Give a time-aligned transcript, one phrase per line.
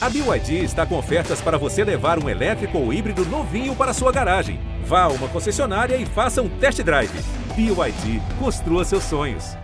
[0.00, 4.12] A BYD está com ofertas para você levar um elétrico ou híbrido novinho para sua
[4.12, 4.60] garagem.
[4.84, 7.10] Vá a uma concessionária e faça um test drive.
[7.56, 9.56] BYD, construa seus sonhos.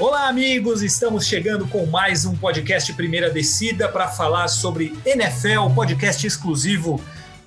[0.00, 0.82] Olá, amigos!
[0.82, 7.00] Estamos chegando com mais um podcast Primeira Descida para falar sobre NFL, podcast exclusivo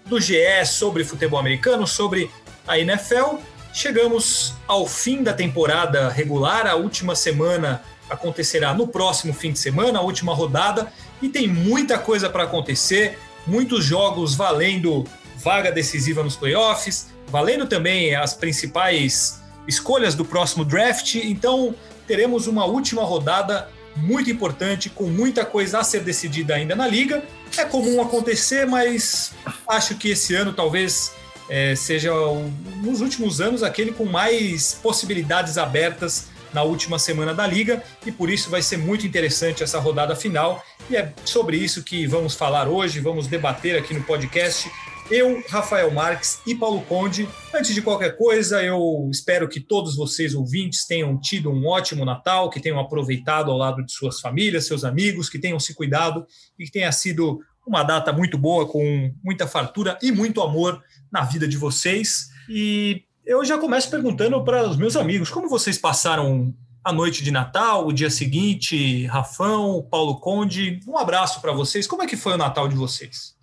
[0.05, 2.31] do GE sobre futebol americano, sobre
[2.65, 3.48] a NFL.
[3.73, 9.99] Chegamos ao fim da temporada regular, a última semana acontecerá no próximo fim de semana,
[9.99, 15.05] a última rodada, e tem muita coisa para acontecer, muitos jogos valendo
[15.37, 21.15] vaga decisiva nos playoffs, valendo também as principais escolhas do próximo draft.
[21.15, 21.75] Então,
[22.07, 27.23] teremos uma última rodada muito importante, com muita coisa a ser decidida ainda na liga.
[27.57, 29.31] É comum acontecer, mas
[29.67, 31.11] acho que esse ano talvez
[31.49, 32.49] é, seja, um,
[32.83, 38.29] nos últimos anos, aquele com mais possibilidades abertas na última semana da liga e por
[38.29, 40.63] isso vai ser muito interessante essa rodada final.
[40.89, 44.69] E é sobre isso que vamos falar hoje, vamos debater aqui no podcast
[45.11, 47.27] eu, Rafael Marques e Paulo Conde.
[47.51, 52.49] Antes de qualquer coisa, eu espero que todos vocês ouvintes tenham tido um ótimo Natal,
[52.49, 56.27] que tenham aproveitado ao lado de suas famílias, seus amigos, que tenham se cuidado
[56.59, 61.21] e que tenha sido uma data muito boa, com muita fartura e muito amor na
[61.21, 62.31] vida de vocês.
[62.49, 66.51] E eu já começo perguntando para os meus amigos, como vocês passaram
[66.83, 71.85] a noite de Natal, o dia seguinte, Rafão, Paulo Conde, um abraço para vocês.
[71.85, 73.37] Como é que foi o Natal de vocês?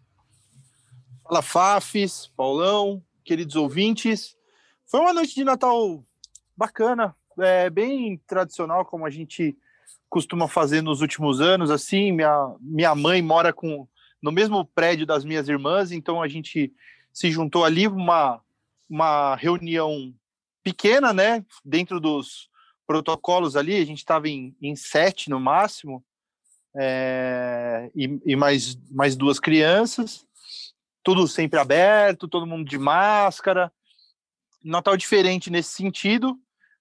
[1.22, 4.36] Fala Fafis, Paulão, queridos ouvintes.
[4.86, 6.04] Foi uma noite de Natal
[6.56, 9.56] bacana, é, bem tradicional, como a gente
[10.10, 11.70] costuma fazer nos últimos anos.
[11.70, 13.86] Assim, minha, minha mãe mora com,
[14.22, 16.72] no mesmo prédio das minhas irmãs, então a gente
[17.12, 18.40] se juntou ali, uma,
[18.88, 20.14] uma reunião
[20.62, 21.44] pequena, né?
[21.64, 22.48] Dentro dos
[22.86, 26.04] protocolos ali, a gente estava em, em sete no máximo,
[26.78, 30.26] é, e, e mais, mais duas crianças
[31.06, 33.72] tudo sempre aberto, todo mundo de máscara.
[34.60, 36.36] Natal diferente nesse sentido,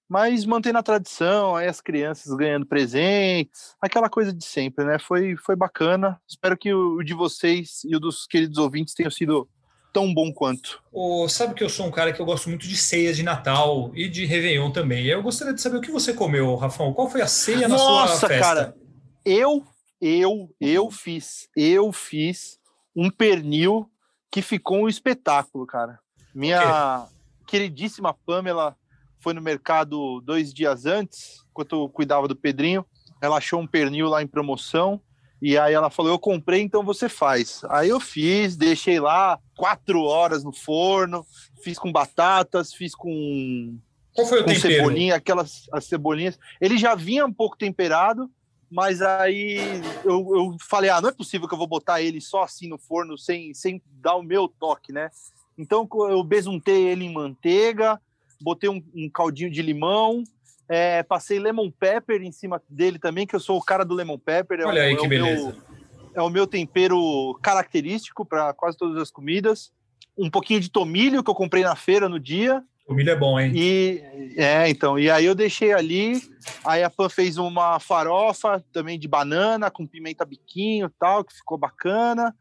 [0.08, 4.98] mas mantendo a tradição, aí as crianças ganhando presentes, aquela coisa de sempre, né?
[4.98, 6.20] Foi, foi bacana.
[6.28, 9.48] Espero que o, de vocês e o dos queridos ouvintes tenham sido
[9.92, 10.82] tão bom quanto.
[10.92, 13.90] Oh, sabe que eu sou um cara que eu gosto muito de ceias de Natal
[13.94, 15.06] e de Réveillon também.
[15.06, 16.92] Eu gostaria de saber o que você comeu, Rafão.
[16.92, 18.44] Qual foi a ceia na Nossa, sua festa?
[18.44, 18.76] cara,
[19.24, 19.66] eu,
[20.00, 22.60] eu, eu fiz, eu fiz
[22.94, 23.90] um pernil
[24.30, 25.98] que ficou um espetáculo, cara.
[26.34, 27.08] Minha
[27.46, 28.76] queridíssima Pamela
[29.20, 32.84] foi no mercado dois dias antes, enquanto eu cuidava do Pedrinho.
[33.20, 35.00] Ela achou um pernil lá em promoção.
[35.40, 37.62] E aí ela falou: Eu comprei, então você faz.
[37.68, 41.26] Aí eu fiz, deixei lá quatro horas no forno,
[41.62, 43.78] fiz com batatas, fiz com.
[44.14, 44.74] Qual foi o com tempero?
[44.74, 46.38] cebolinha, aquelas as cebolinhas.
[46.60, 48.30] Ele já vinha um pouco temperado,
[48.70, 49.58] mas aí
[50.04, 52.78] eu, eu falei, ah, não é possível que eu vou botar ele só assim no
[52.78, 55.10] forno, sem, sem dar o meu toque, né?
[55.58, 58.00] Então eu besuntei ele em manteiga,
[58.40, 60.22] botei um, um caldinho de limão,
[60.68, 64.18] é, passei lemon pepper em cima dele também, que eu sou o cara do lemon
[64.18, 64.60] pepper.
[64.60, 65.44] É Olha o, aí é que o beleza.
[65.44, 65.66] Meu,
[66.14, 69.70] é o meu tempero característico para quase todas as comidas.
[70.16, 72.62] Um pouquinho de tomilho que eu comprei na feira no dia.
[72.88, 73.52] O milho é bom, hein?
[73.54, 74.00] E
[74.36, 76.22] é, então, e aí eu deixei ali,
[76.64, 81.58] aí a Pan fez uma farofa também de banana com pimenta biquinho, tal, que ficou
[81.58, 82.34] bacana.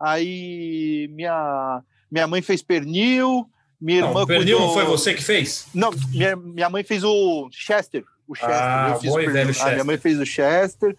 [0.00, 3.48] Aí minha minha mãe fez pernil,
[3.80, 5.66] minha Não, irmã pernil cuidou- não foi você que fez?
[5.74, 8.54] Não, minha, minha mãe fez o Chester, o Chester.
[8.54, 9.72] Ah, eu fiz bom e velho Ah, Chester.
[9.72, 10.96] minha mãe fez o Chester.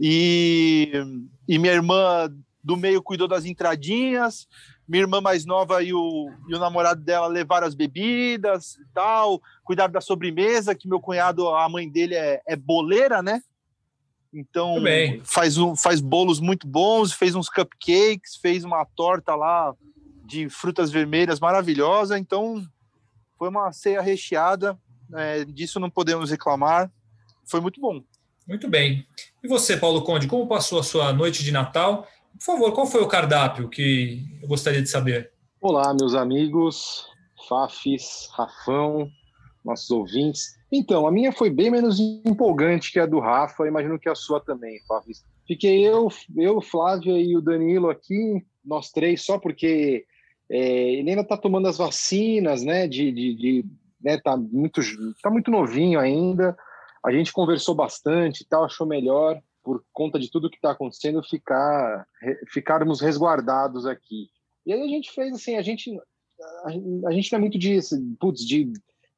[0.00, 0.92] E,
[1.48, 2.28] e minha irmã
[2.62, 4.46] do meio cuidou das entradinhas.
[4.88, 9.40] Minha irmã mais nova e o, e o namorado dela levaram as bebidas e tal.
[9.64, 13.40] Cuidaram da sobremesa, que meu cunhado, a mãe dele é, é boleira, né?
[14.34, 14.76] Então
[15.24, 19.74] faz, um, faz bolos muito bons, fez uns cupcakes, fez uma torta lá
[20.32, 22.18] de frutas vermelhas maravilhosa.
[22.18, 22.66] Então
[23.38, 24.78] foi uma ceia recheada,
[25.14, 26.90] é, disso não podemos reclamar.
[27.44, 28.02] Foi muito bom.
[28.48, 29.06] Muito bem.
[29.42, 32.06] E você, Paulo Conde, como passou a sua noite de Natal?
[32.32, 35.30] Por favor, qual foi o cardápio que eu gostaria de saber?
[35.60, 37.06] Olá, meus amigos,
[37.48, 39.08] Fafis, Rafão,
[39.64, 40.56] nossos ouvintes.
[40.72, 44.40] Então, a minha foi bem menos empolgante que a do Rafa, imagino que a sua
[44.40, 45.24] também, Fafis.
[45.46, 50.06] Fiquei eu, eu, Flávia e o Danilo aqui, nós três, só porque
[50.52, 52.86] é, ele ainda está tomando as vacinas, né?
[52.86, 53.64] De, de, de
[54.02, 54.82] né, tá muito,
[55.22, 56.54] tá muito novinho ainda.
[57.02, 62.06] A gente conversou bastante tal, achou melhor por conta de tudo que está acontecendo ficar
[62.48, 64.28] ficarmos resguardados aqui.
[64.66, 65.90] E aí a gente fez assim, a gente
[66.64, 67.78] a, a gente não é muito de
[68.20, 68.70] putz, de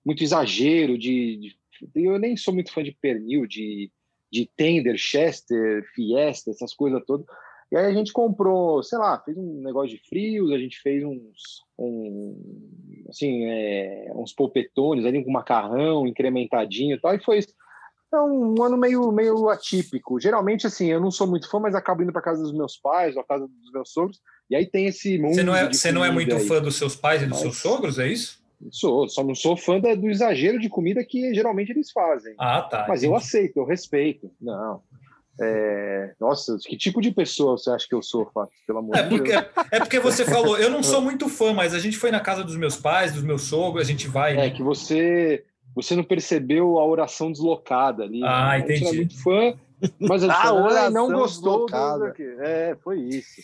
[0.07, 3.91] muito exagero de, de, Eu nem sou muito fã de pernil, de,
[4.31, 7.27] de tender, chester, fiesta, essas coisas todas.
[7.75, 11.03] E aí a gente comprou, sei lá, fez um negócio de frios, a gente fez
[11.03, 12.41] uns, um,
[13.09, 18.77] assim, é, uns polpetones ali com macarrão incrementadinho e tal, e foi é um ano
[18.77, 20.21] meio, meio atípico.
[20.21, 23.17] Geralmente, assim, eu não sou muito fã, mas acabo indo para casa dos meus pais
[23.17, 25.35] ou a casa dos meus sogros, e aí tem esse mundo.
[25.35, 26.47] Você não é, você não é muito aí.
[26.47, 27.41] fã dos seus pais e dos mas...
[27.41, 28.41] seus sogros, é isso?
[28.71, 32.37] Sou, só não sou fã do exagero de comida que geralmente eles fazem.
[32.39, 32.87] Ah, tá.
[32.89, 33.07] Mas entendi.
[33.07, 34.31] eu aceito, eu respeito.
[34.41, 34.81] Não.
[35.41, 36.15] É...
[36.21, 38.53] Nossa, que tipo de pessoa você acha que eu sou, Fábio?
[38.67, 39.67] Pelo amor é porque, de Deus.
[39.71, 42.45] É porque você falou, eu não sou muito fã, mas a gente foi na casa
[42.45, 44.33] dos meus pais, dos meus sogros, a gente vai.
[44.35, 44.51] É né?
[44.51, 45.45] que você
[45.75, 48.23] você não percebeu a oração deslocada ali.
[48.23, 48.59] Ah, né?
[48.61, 48.73] entendi.
[48.73, 49.59] A gente é muito fã,
[49.99, 51.67] mas a gente ah, não gostou.
[51.67, 52.15] Do...
[52.41, 53.43] É, foi isso.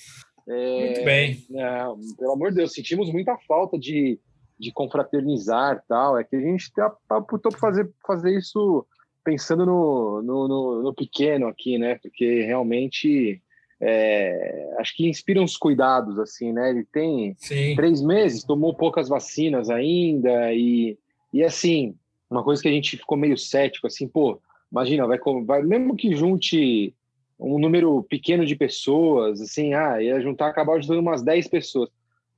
[0.48, 1.44] É, muito bem.
[1.50, 4.18] Não, pelo amor de Deus, sentimos muita falta de,
[4.58, 6.16] de confraternizar tal.
[6.16, 8.86] É que a gente tá, optou por fazer, fazer isso
[9.24, 11.96] pensando no, no, no, no pequeno aqui, né?
[11.96, 13.42] Porque realmente
[13.80, 16.70] é, acho que inspira uns cuidados, assim, né?
[16.70, 17.74] Ele tem Sim.
[17.74, 20.98] três meses, tomou poucas vacinas ainda, e,
[21.32, 21.96] e assim,
[22.28, 24.40] uma coisa que a gente ficou meio cético, assim, pô,
[24.70, 26.94] imagina, vai, vai mesmo que junte
[27.38, 31.88] um número pequeno de pessoas, assim, ah, ia juntar, acabar juntando umas 10 pessoas.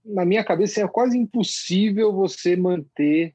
[0.04, 3.34] Na minha cabeça é quase impossível você manter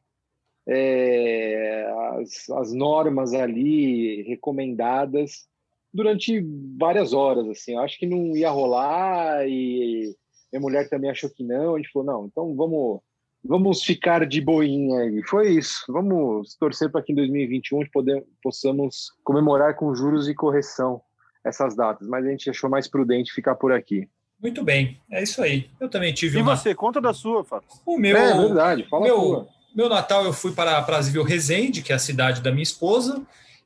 [0.68, 1.88] é,
[2.19, 5.48] as, as normas ali recomendadas
[5.94, 6.46] durante
[6.78, 10.14] várias horas, assim, eu acho que não ia rolar e
[10.52, 13.02] minha mulher também achou que não, a gente falou, não, então vamos
[13.44, 15.24] vamos ficar de boinha aí.
[15.24, 15.86] Foi isso.
[15.88, 21.02] Vamos torcer para que em 2021 poder, possamos comemorar com juros e correção
[21.46, 24.08] essas datas, mas a gente achou mais prudente ficar por aqui.
[24.42, 25.69] Muito bem, é isso aí.
[25.80, 26.54] Eu também tive e uma.
[26.54, 27.69] E você, conta da sua, Fábio.
[27.86, 28.16] O meu.
[28.16, 29.48] É, verdade, fala meu,
[29.78, 33.22] meu Natal eu fui para Prazivil Resende, que é a cidade da minha esposa.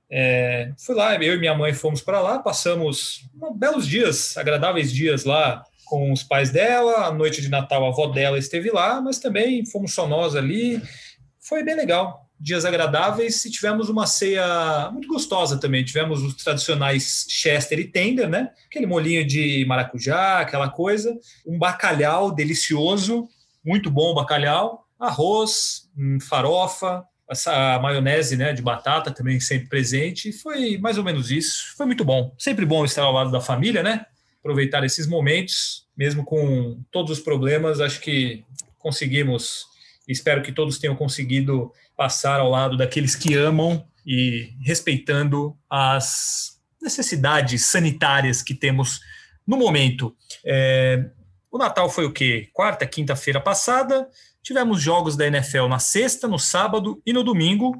[0.09, 3.23] É, fui lá, eu e minha mãe fomos para lá, passamos
[3.55, 7.05] belos dias, agradáveis dias lá com os pais dela.
[7.05, 10.81] A noite de Natal, a avó dela esteve lá, mas também fomos só nós ali.
[11.39, 12.27] Foi bem legal.
[12.37, 15.85] Dias agradáveis e tivemos uma ceia muito gostosa também.
[15.85, 18.51] Tivemos os tradicionais Chester e tender, né?
[18.65, 21.17] Aquele molinho de maracujá, aquela coisa.
[21.47, 23.29] Um bacalhau delicioso,
[23.63, 24.85] muito bom o bacalhau.
[25.01, 25.89] Arroz,
[26.21, 30.33] farofa, essa maionese né, de batata também sempre presente.
[30.33, 31.75] Foi mais ou menos isso.
[31.77, 32.33] Foi muito bom.
[32.37, 34.05] Sempre bom estar ao lado da família, né?
[34.41, 38.43] aproveitar esses momentos, mesmo com todos os problemas, acho que
[38.79, 39.65] conseguimos,
[40.07, 47.67] espero que todos tenham conseguido passar ao lado daqueles que amam e respeitando as necessidades
[47.67, 48.99] sanitárias que temos
[49.45, 50.15] no momento.
[50.43, 51.05] É,
[51.51, 52.49] o Natal foi o quê?
[52.51, 54.09] Quarta, quinta-feira passada.
[54.43, 57.75] Tivemos jogos da NFL na sexta, no sábado e no domingo.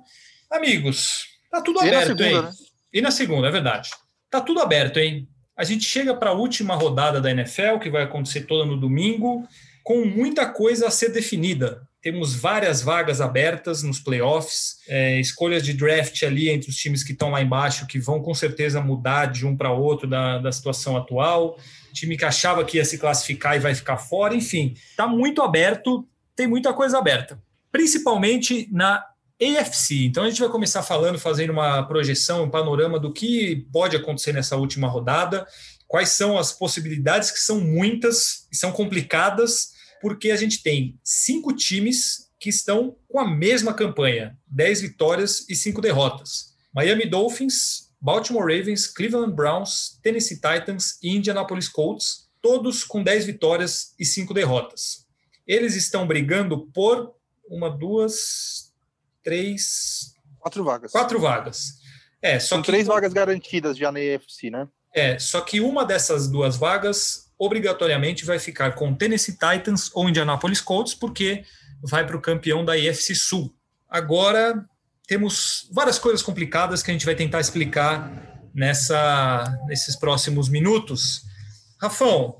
[0.50, 2.42] Amigos, tá tudo e aberto, segunda, hein?
[2.42, 2.52] Né?
[2.94, 3.90] E na segunda, é verdade.
[4.30, 5.28] Tá tudo aberto, hein?
[5.58, 9.48] A gente chega para a última rodada da NFL, que vai acontecer toda no domingo,
[9.84, 11.82] com muita coisa a ser definida.
[12.02, 17.12] Temos várias vagas abertas nos playoffs, é, escolhas de draft ali entre os times que
[17.12, 20.98] estão lá embaixo, que vão com certeza mudar de um para outro da, da situação
[20.98, 21.60] atual.
[21.94, 26.08] Time que achava que ia se classificar e vai ficar fora, enfim, está muito aberto,
[26.42, 27.40] tem muita coisa aberta.
[27.72, 29.06] Principalmente na
[29.40, 30.06] AFC.
[30.06, 34.34] Então a gente vai começar falando, fazendo uma projeção, um panorama do que pode acontecer
[34.34, 35.48] nessa última rodada,
[35.88, 41.54] quais são as possibilidades, que são muitas e são complicadas, porque a gente tem cinco
[41.54, 46.56] times que estão com a mesma campanha: 10 vitórias e 5 derrotas.
[46.74, 53.94] Miami Dolphins, Baltimore Ravens, Cleveland Browns, Tennessee Titans e Indianapolis Colts, todos com 10 vitórias
[54.00, 55.06] e 5 derrotas.
[55.48, 57.14] Eles estão brigando por
[57.48, 58.74] uma, duas,
[59.24, 60.14] três.
[60.40, 60.92] Quatro vagas.
[60.92, 61.82] Quatro vagas.
[62.22, 64.68] É, só São que, três vagas garantidas já na EFC, né?
[64.94, 70.62] É, só que uma dessas duas vagas obrigatoriamente vai ficar com Tennessee Titans ou Indianapolis
[70.62, 71.44] Colts, porque
[71.82, 73.54] vai para o campeão da EFC Sul.
[73.90, 74.64] Agora
[75.08, 81.24] temos várias coisas complicadas que a gente vai tentar explicar nessa, nesses próximos minutos.
[81.82, 82.38] Rafão,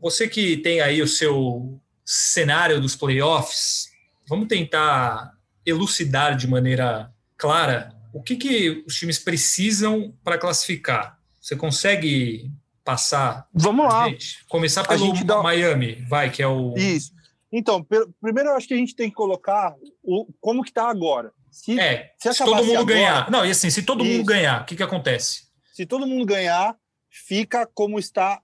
[0.00, 3.90] você que tem aí o seu cenário dos playoffs,
[4.28, 5.32] vamos tentar
[5.66, 11.18] elucidar de maneira clara o que, que os times precisam para classificar.
[11.40, 12.50] Você consegue
[12.82, 13.46] passar?
[13.52, 14.08] Vamos lá.
[14.08, 14.46] Gente?
[14.48, 15.42] Começar pelo dá...
[15.42, 16.74] Miami, vai, que é o.
[16.76, 17.12] Isso.
[17.52, 17.86] Então,
[18.20, 21.32] primeiro eu acho que a gente tem que colocar o, como que está agora.
[21.50, 23.30] Se, é, se, se todo mundo agora, ganhar.
[23.30, 24.16] Não, e assim, se todo isso.
[24.16, 25.46] mundo ganhar, o que, que acontece?
[25.72, 26.74] Se todo mundo ganhar,
[27.10, 28.40] fica como está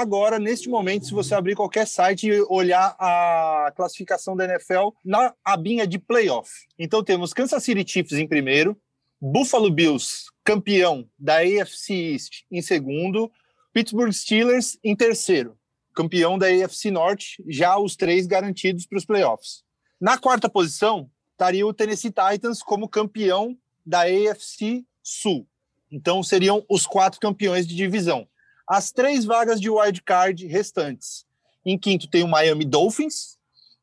[0.00, 5.34] agora, neste momento, se você abrir qualquer site e olhar a classificação da NFL na
[5.44, 6.50] abinha de playoff.
[6.78, 8.78] Então temos Kansas City Chiefs em primeiro,
[9.20, 13.30] Buffalo Bills, campeão da AFC East, em segundo,
[13.72, 15.58] Pittsburgh Steelers em terceiro,
[15.94, 19.64] campeão da AFC Norte, já os três garantidos para os playoffs.
[19.98, 25.46] Na quarta posição, estaria o Tennessee Titans como campeão da AFC Sul.
[25.90, 28.28] Então seriam os quatro campeões de divisão.
[28.68, 31.24] As três vagas de wild card restantes.
[31.64, 33.38] Em quinto tem o Miami Dolphins,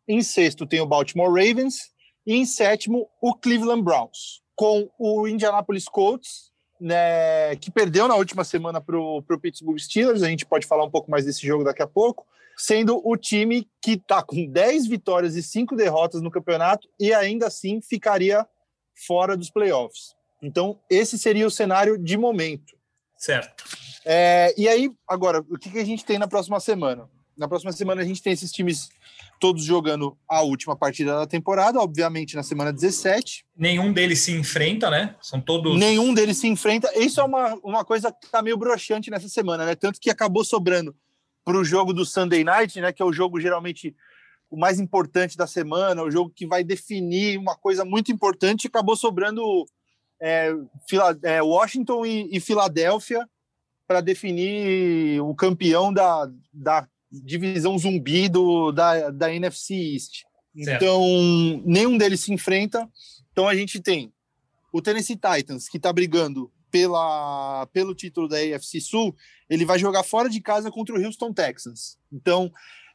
[0.08, 1.92] em sexto tem o Baltimore Ravens
[2.26, 8.44] e em sétimo o Cleveland Browns, com o Indianapolis Colts, né, que perdeu na última
[8.44, 10.24] semana para o Pittsburgh Steelers.
[10.24, 12.26] A gente pode falar um pouco mais desse jogo daqui a pouco
[12.58, 17.48] sendo o time que está com 10 vitórias e 5 derrotas no campeonato e ainda
[17.48, 18.48] assim ficaria
[19.08, 20.16] fora dos playoffs.
[20.42, 22.76] Então, esse seria o cenário de momento.
[23.24, 23.64] Certo.
[24.04, 27.10] É, e aí, agora, o que, que a gente tem na próxima semana?
[27.38, 28.90] Na próxima semana a gente tem esses times
[29.40, 33.46] todos jogando a última partida da temporada, obviamente na semana 17.
[33.56, 35.16] Nenhum deles se enfrenta, né?
[35.22, 35.80] São todos.
[35.80, 36.92] Nenhum deles se enfrenta.
[37.00, 39.74] Isso é uma, uma coisa que tá meio broxante nessa semana, né?
[39.74, 40.94] Tanto que acabou sobrando
[41.46, 43.96] para o jogo do Sunday Night, né, que é o jogo geralmente
[44.50, 48.98] o mais importante da semana, o jogo que vai definir uma coisa muito importante, acabou
[48.98, 49.66] sobrando
[50.24, 50.56] é,
[51.24, 53.28] é, Washington e, e Filadélfia
[53.86, 60.24] para definir o campeão da, da divisão zumbi do, da, da NFC East.
[60.64, 60.82] Certo.
[60.82, 61.02] Então,
[61.66, 62.90] nenhum deles se enfrenta.
[63.34, 64.14] Então, a gente tem
[64.72, 69.16] o Tennessee Titans, que está brigando pela, pelo título da AFC Sul,
[69.50, 71.98] ele vai jogar fora de casa contra o Houston Texans.
[72.12, 72.52] Então,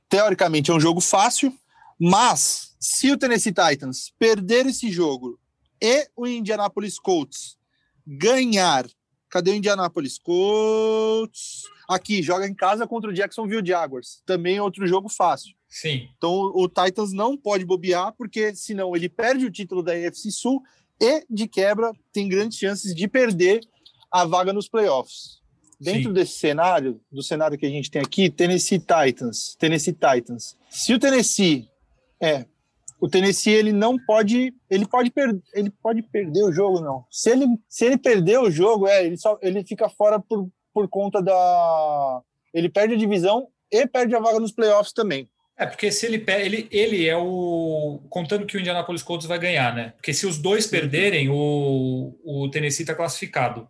[0.08, 1.54] teoricamente, é um jogo fácil,
[2.00, 5.38] mas se o Tennessee Titans perder esse jogo
[5.80, 7.58] e o Indianapolis Colts
[8.06, 8.86] ganhar.
[9.28, 11.64] Cadê o Indianapolis Colts?
[11.86, 14.22] Aqui, joga em casa contra o Jacksonville Jaguars.
[14.24, 15.54] Também outro jogo fácil.
[15.68, 16.08] Sim.
[16.16, 20.62] Então o Titans não pode bobear, porque senão ele perde o título da AFC Sul
[21.00, 23.60] e, de quebra, tem grandes chances de perder
[24.10, 25.38] a vaga nos playoffs.
[25.80, 26.12] Dentro Sim.
[26.12, 30.56] desse cenário, do cenário que a gente tem aqui, Tennessee Titans, Tennessee Titans.
[30.70, 31.68] Se o Tennessee
[32.20, 32.46] é,
[33.00, 37.04] o Tennessee ele não pode, ele pode perder, ele pode perder o jogo não.
[37.10, 40.88] Se ele se ele perder o jogo, é, ele só ele fica fora por, por
[40.88, 45.28] conta da ele perde a divisão e perde a vaga nos playoffs também.
[45.56, 48.00] É, porque se ele ele, ele é o.
[48.08, 49.92] Contando que o Indianapolis Colts vai ganhar, né?
[49.96, 53.68] Porque se os dois perderem, o, o Tennessee está classificado.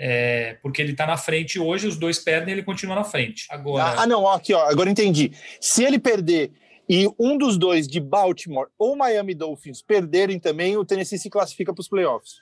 [0.00, 3.46] É, porque ele está na frente hoje, os dois perdem, ele continua na frente.
[3.50, 4.00] Agora.
[4.00, 5.32] Ah, não, aqui, ó, agora entendi.
[5.60, 6.52] Se ele perder
[6.88, 11.74] e um dos dois de Baltimore ou Miami Dolphins perderem também, o Tennessee se classifica
[11.74, 12.36] para os playoffs.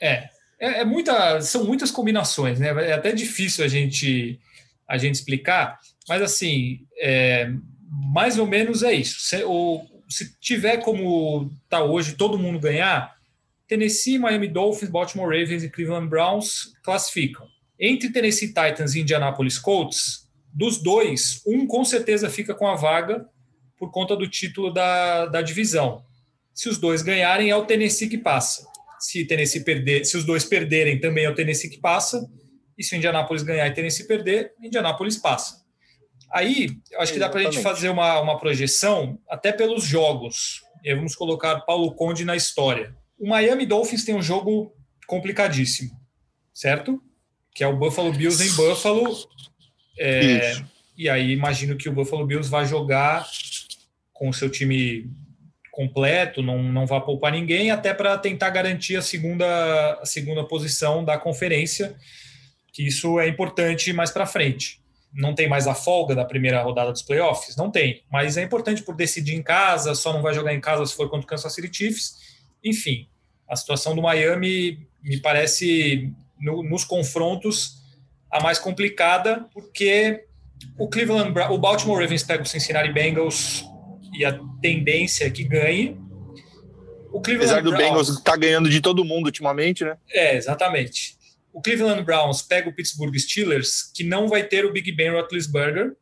[0.00, 0.28] É,
[0.60, 2.68] é, é, muita, são muitas combinações, né?
[2.88, 4.38] É até difícil a gente
[4.86, 5.78] a gente explicar,
[6.08, 7.50] mas assim, é,
[8.12, 9.20] mais ou menos é isso.
[9.20, 13.14] Se, ou, se tiver como tá hoje todo mundo ganhar,
[13.66, 17.46] Tennessee, Miami Dolphins, Baltimore Ravens e Cleveland Browns classificam.
[17.78, 23.28] Entre Tennessee Titans e Indianapolis Colts, dos dois, um com certeza fica com a vaga
[23.78, 26.04] por conta do título da, da divisão.
[26.52, 28.66] Se os dois ganharem, é o Tennessee que passa.
[28.98, 32.28] Se Tennessee perder, se os dois perderem, também é o Tennessee que passa.
[32.76, 35.64] E se o Indianapolis ganhar e Tennessee perder, Indianapolis passa.
[36.30, 36.68] Aí,
[36.98, 40.62] acho que dá para a gente fazer uma, uma projeção, até pelos jogos.
[40.84, 42.94] E vamos colocar Paulo Conde na história.
[43.18, 44.72] O Miami Dolphins tem um jogo
[45.06, 45.90] complicadíssimo,
[46.52, 47.02] certo?
[47.54, 49.16] Que é o Buffalo Bills em Buffalo.
[49.98, 50.56] É,
[50.96, 53.26] e aí, imagino que o Buffalo Bills vai jogar
[54.18, 55.10] com o seu time
[55.70, 61.04] completo, não, não vai poupar ninguém, até para tentar garantir a segunda, a segunda posição
[61.04, 61.94] da conferência,
[62.72, 64.80] que isso é importante mais para frente
[65.12, 67.56] não tem mais a folga da primeira rodada dos playoffs?
[67.56, 70.84] Não tem, mas é importante por decidir em casa, só não vai jogar em casa
[70.86, 72.16] se for contra o Kansas City Chiefs.
[72.62, 73.08] Enfim,
[73.48, 77.78] a situação do Miami me parece, no, nos confrontos,
[78.30, 80.24] a mais complicada, porque
[80.78, 83.64] o Cleveland, o Baltimore Ravens pega o Cincinnati Bengals
[84.18, 85.96] e a tendência é que ganhe.
[87.12, 89.96] O Cleveland Apesar do Browns, Bengals tá ganhando de todo mundo ultimamente, né?
[90.10, 91.16] É, exatamente.
[91.52, 95.96] O Cleveland Browns pega o Pittsburgh Steelers, que não vai ter o Big Ben Roethlisberger.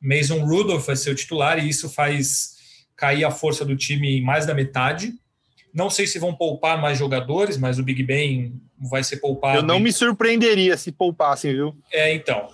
[0.00, 2.52] Mason Rudolph vai ser o titular e isso faz
[2.96, 5.12] cair a força do time em mais da metade.
[5.74, 8.60] Não sei se vão poupar mais jogadores, mas o Big Ben
[8.90, 9.58] vai ser poupado.
[9.58, 11.74] Eu não me surpreenderia se poupassem, viu?
[11.90, 12.48] É, então.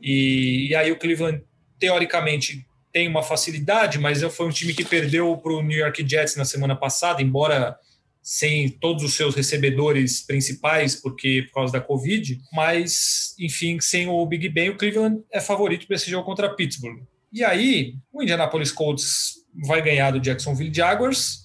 [0.00, 1.42] E, e aí o Cleveland,
[1.78, 6.36] teoricamente, tem uma facilidade, mas foi um time que perdeu para o New York Jets
[6.36, 7.76] na semana passada, embora
[8.22, 14.24] sem todos os seus recebedores principais, porque por causa da Covid, mas, enfim, sem o
[14.26, 17.02] Big Ben, o Cleveland é favorito para esse jogo contra Pittsburgh.
[17.32, 21.42] E aí, o Indianapolis Colts vai ganhar do Jacksonville Jaguars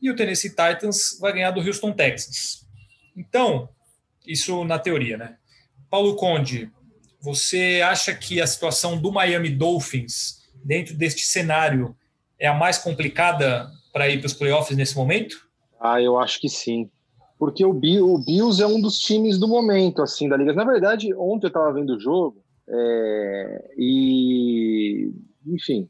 [0.00, 2.66] e o Tennessee Titans vai ganhar do Houston Texans.
[3.16, 3.68] Então,
[4.26, 5.36] isso na teoria, né?
[5.88, 6.70] Paulo Conde,
[7.20, 11.96] você acha que a situação do Miami Dolphins dentro deste cenário
[12.38, 15.36] é a mais complicada para ir para os playoffs nesse momento?
[15.80, 16.90] Ah, eu acho que sim.
[17.38, 20.52] Porque o, Bill, o Bills é um dos times do momento, assim, da liga.
[20.52, 25.12] Na verdade, ontem eu estava vendo o jogo é, e,
[25.46, 25.88] enfim,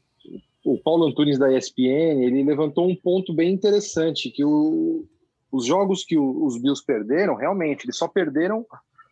[0.65, 5.05] o Paulo Antunes da ESPN, ele levantou um ponto bem interessante, que o,
[5.51, 8.65] os jogos que o, os Bills perderam, realmente, eles só perderam,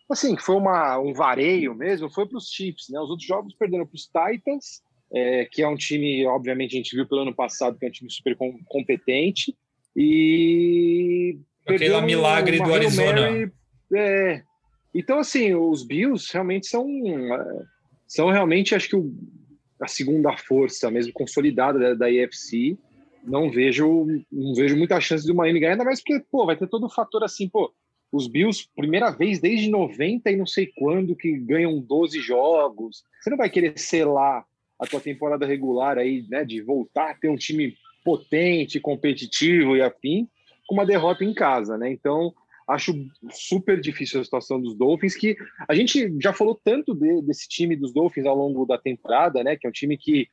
[0.10, 3.00] assim, foi uma, um vareio mesmo, foi para os Chiefs, né?
[3.00, 4.82] Os outros jogos perderam para os Titans,
[5.14, 7.92] é, que é um time, obviamente, a gente viu pelo ano passado, que é um
[7.92, 9.56] time super com, competente,
[9.96, 13.30] e aquele milagre do Arizona.
[13.30, 13.52] Mary,
[13.94, 14.44] é.
[14.94, 16.88] Então, assim, os Bills realmente são,
[18.08, 19.14] são realmente, acho que o,
[19.82, 22.78] a segunda força mesmo consolidada da, da EFC.
[23.24, 26.68] Não vejo, não vejo muita chance do Miami ganhar, ainda mais porque, pô, vai ter
[26.68, 27.72] todo o fator assim, pô,
[28.12, 33.04] os Bills, primeira vez desde 90 e não sei quando que ganham 12 jogos.
[33.22, 34.44] Você não vai querer selar
[34.82, 39.82] a tua temporada regular aí, né, de voltar a ter um time potente, competitivo e
[39.82, 40.28] afim,
[40.68, 41.92] com uma derrota em casa, né?
[41.92, 42.34] Então,
[42.68, 42.94] acho
[43.30, 47.76] super difícil a situação dos Dolphins, que a gente já falou tanto de, desse time
[47.76, 49.56] dos Dolphins ao longo da temporada, né?
[49.56, 50.28] Que é um time que,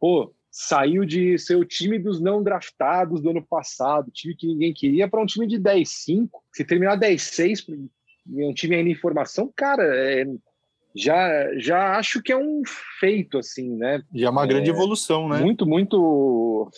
[0.00, 4.74] pô, saiu de ser o time dos não draftados do ano passado, time que ninguém
[4.74, 6.28] queria, para um time de 10-5.
[6.52, 7.88] Se terminar 10-6,
[8.28, 10.26] um time ainda em formação, cara, é,
[10.94, 12.62] já, já acho que é um
[13.00, 14.02] feito, assim, né?
[14.14, 15.40] Já é uma é, grande evolução, né?
[15.40, 16.70] Muito, muito.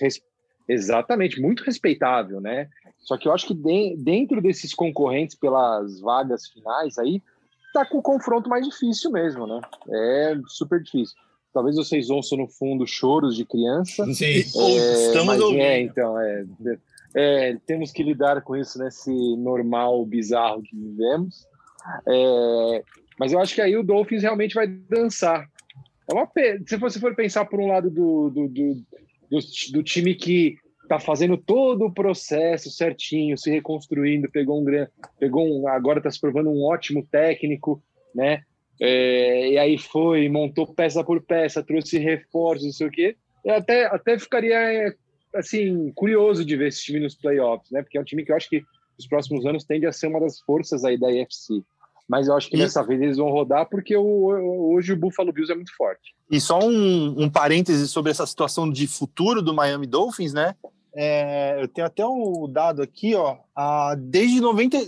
[0.68, 2.68] Exatamente, muito respeitável, né?
[3.00, 7.20] Só que eu acho que de, dentro desses concorrentes pelas vagas finais aí,
[7.72, 9.60] tá com o confronto mais difícil mesmo, né?
[9.90, 11.14] É super difícil.
[11.52, 14.04] Talvez vocês ouçam no fundo choros de criança.
[14.12, 15.60] Sim, é, estamos ouvindo.
[15.60, 16.44] É, então, é,
[17.14, 21.46] é, temos que lidar com isso nesse normal bizarro que vivemos.
[22.08, 22.82] É,
[23.18, 25.48] mas eu acho que aí o Dolphins realmente vai dançar.
[26.08, 26.30] É uma
[26.66, 28.74] Se você for pensar por um lado do, do, do,
[29.30, 29.38] do,
[29.72, 35.46] do time que está fazendo todo o processo certinho, se reconstruindo, pegou um grande, pegou
[35.46, 37.82] um, agora está se provando um ótimo técnico,
[38.14, 38.42] né?
[38.80, 43.16] É, e aí foi, montou peça por peça, trouxe reforços, não sei o quê.
[43.44, 44.94] Eu até, até ficaria
[45.34, 47.82] assim curioso de ver esse time nos playoffs, né?
[47.82, 48.62] Porque é um time que eu acho que
[48.98, 51.62] nos próximos anos tende a ser uma das forças aí da IFC.
[52.08, 52.58] Mas eu acho que e...
[52.58, 56.14] dessa vez eles vão rodar porque o, hoje o Buffalo Bills é muito forte.
[56.30, 60.54] E só um, um parêntese sobre essa situação de futuro do Miami Dolphins, né?
[60.96, 63.38] É, eu tenho até um dado aqui, ó.
[63.54, 64.78] A, desde 90,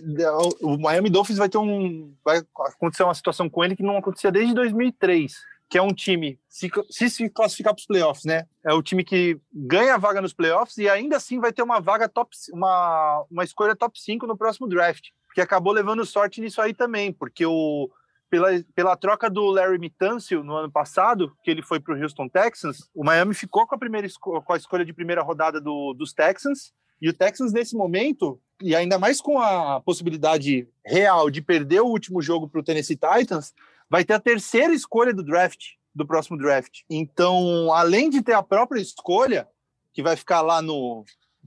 [0.63, 4.31] o Miami Dolphins vai ter um, vai acontecer uma situação com ele que não acontecia
[4.31, 5.33] desde 2003,
[5.69, 8.47] que é um time se se, se classificar para os playoffs, né?
[8.65, 11.81] É o time que ganha a vaga nos playoffs e ainda assim vai ter uma
[11.81, 16.63] vaga top, uma uma escolha top 5 no próximo draft, que acabou levando sorte nisso
[16.63, 17.91] aí também, porque o
[18.31, 22.27] pela, pela troca do Larry Mitancio no ano passado, que ele foi para o Houston
[22.27, 26.15] Texans, o Miami ficou com a, primeira com a escolha de primeira rodada do, dos
[26.15, 26.73] Texans,
[27.03, 31.89] e o Texans, nesse momento, e ainda mais com a possibilidade real de perder o
[31.89, 33.53] último jogo para o Tennessee Titans,
[33.91, 36.81] vai ter a terceira escolha do draft, do próximo draft.
[36.89, 39.47] Então, além de ter a própria escolha,
[39.93, 41.05] que vai ficar lá no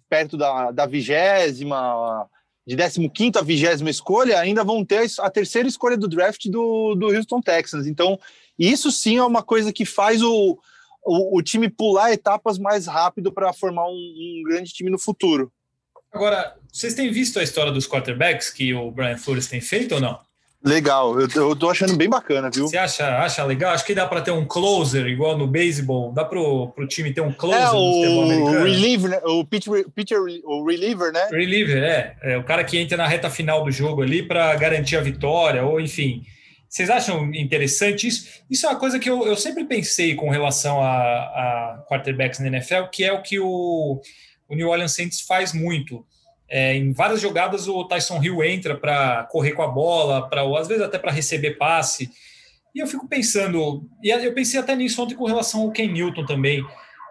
[0.07, 2.29] perto da vigésima,
[2.75, 7.07] de 15 a 20 escolha, ainda vão ter a terceira escolha do draft do, do
[7.07, 7.87] Houston Texans.
[7.87, 8.19] Então,
[8.59, 10.59] isso sim é uma coisa que faz o,
[11.03, 15.51] o, o time pular etapas mais rápido para formar um, um, grande time no futuro.
[16.11, 20.01] Agora, vocês têm visto a história dos quarterbacks que o Brian Flores tem feito ou
[20.01, 20.19] não?
[20.61, 22.67] Legal, eu, eu tô achando bem bacana, viu?
[22.67, 23.73] Você acha, acha legal?
[23.73, 26.11] Acho que dá para ter um closer, igual no beisebol.
[26.11, 29.21] Dá pro, pro time ter um closer é, o reliever, né?
[29.23, 31.29] O pitcher, pitcher, o reliever, né?
[31.31, 32.17] Reliever, é.
[32.21, 32.37] é.
[32.37, 35.79] O cara que entra na reta final do jogo ali para garantir a vitória, ou
[35.79, 36.23] enfim.
[36.67, 38.27] Vocês acham interessante isso?
[38.49, 42.47] Isso é uma coisa que eu, eu sempre pensei com relação a, a quarterbacks na
[42.47, 44.01] NFL, que é o que o,
[44.47, 46.05] o New Orleans Saints faz muito
[46.49, 50.67] é, em várias jogadas o Tyson Hill entra para correr com a bola, para às
[50.67, 52.09] vezes até para receber passe.
[52.73, 56.25] E eu fico pensando, e eu pensei até nisso ontem com relação ao Ken Newton
[56.25, 56.65] também,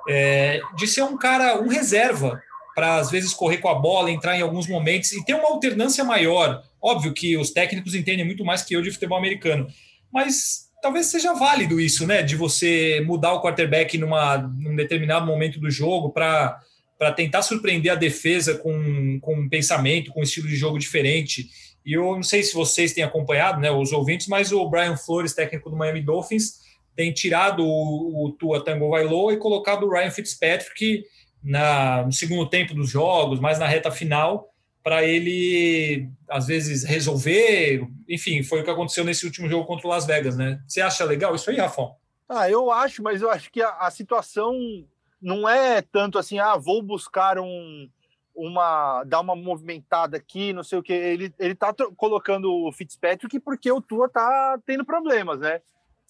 [0.09, 2.40] é, de ser um cara, um reserva,
[2.74, 6.05] para às vezes correr com a bola, entrar em alguns momentos e ter uma alternância
[6.05, 6.62] maior.
[6.81, 9.66] Óbvio que os técnicos entendem muito mais que eu de futebol americano,
[10.12, 12.22] mas talvez seja válido isso, né?
[12.22, 16.61] De você mudar o quarterback numa, num determinado momento do jogo para
[16.99, 21.49] para tentar surpreender a defesa com, com um pensamento, com um estilo de jogo diferente.
[21.87, 25.33] E eu não sei se vocês têm acompanhado, né, os ouvintes, mas o Brian Flores,
[25.33, 26.59] técnico do Miami Dolphins,
[26.97, 31.05] tem tirado o, o Tua Tango Vailoa e colocado o Ryan Fitzpatrick
[31.43, 37.87] na, no segundo tempo dos jogos, mais na reta final, para ele, às vezes, resolver.
[38.09, 40.61] Enfim, foi o que aconteceu nesse último jogo contra o Las Vegas, né?
[40.67, 41.95] Você acha legal isso aí, Rafão?
[42.29, 44.85] Ah, eu acho, mas eu acho que a, a situação
[45.20, 47.88] não é tanto assim, ah, vou buscar um,
[48.35, 50.92] uma dar uma movimentada aqui, não sei o que.
[50.92, 55.61] Ele, ele tá colocando o Fitzpatrick porque o Tua tá tendo problemas, né?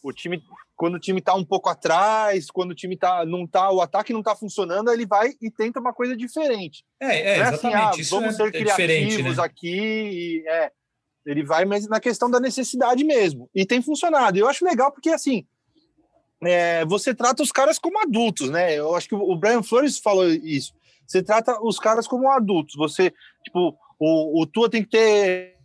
[0.00, 0.40] O time,
[0.76, 4.12] quando o time tá um pouco atrás, quando o time tá, não tá, o ataque
[4.12, 6.84] não tá funcionando, ele vai e tenta uma coisa diferente.
[7.00, 8.00] É, é, é exatamente.
[8.00, 9.42] Assim, ah, vamos é, ser é criativos né?
[9.42, 9.76] aqui.
[9.76, 10.70] E, é,
[11.26, 13.50] ele vai, mas na questão da necessidade mesmo.
[13.54, 14.38] E tem funcionado.
[14.38, 15.46] Eu acho legal porque, assim,
[16.42, 18.78] é, você trata os caras como adultos, né?
[18.78, 20.72] Eu acho que o Brian Flores falou isso.
[21.06, 22.76] Você trata os caras como adultos.
[22.76, 25.56] Você, tipo, o, o Tua tem que ter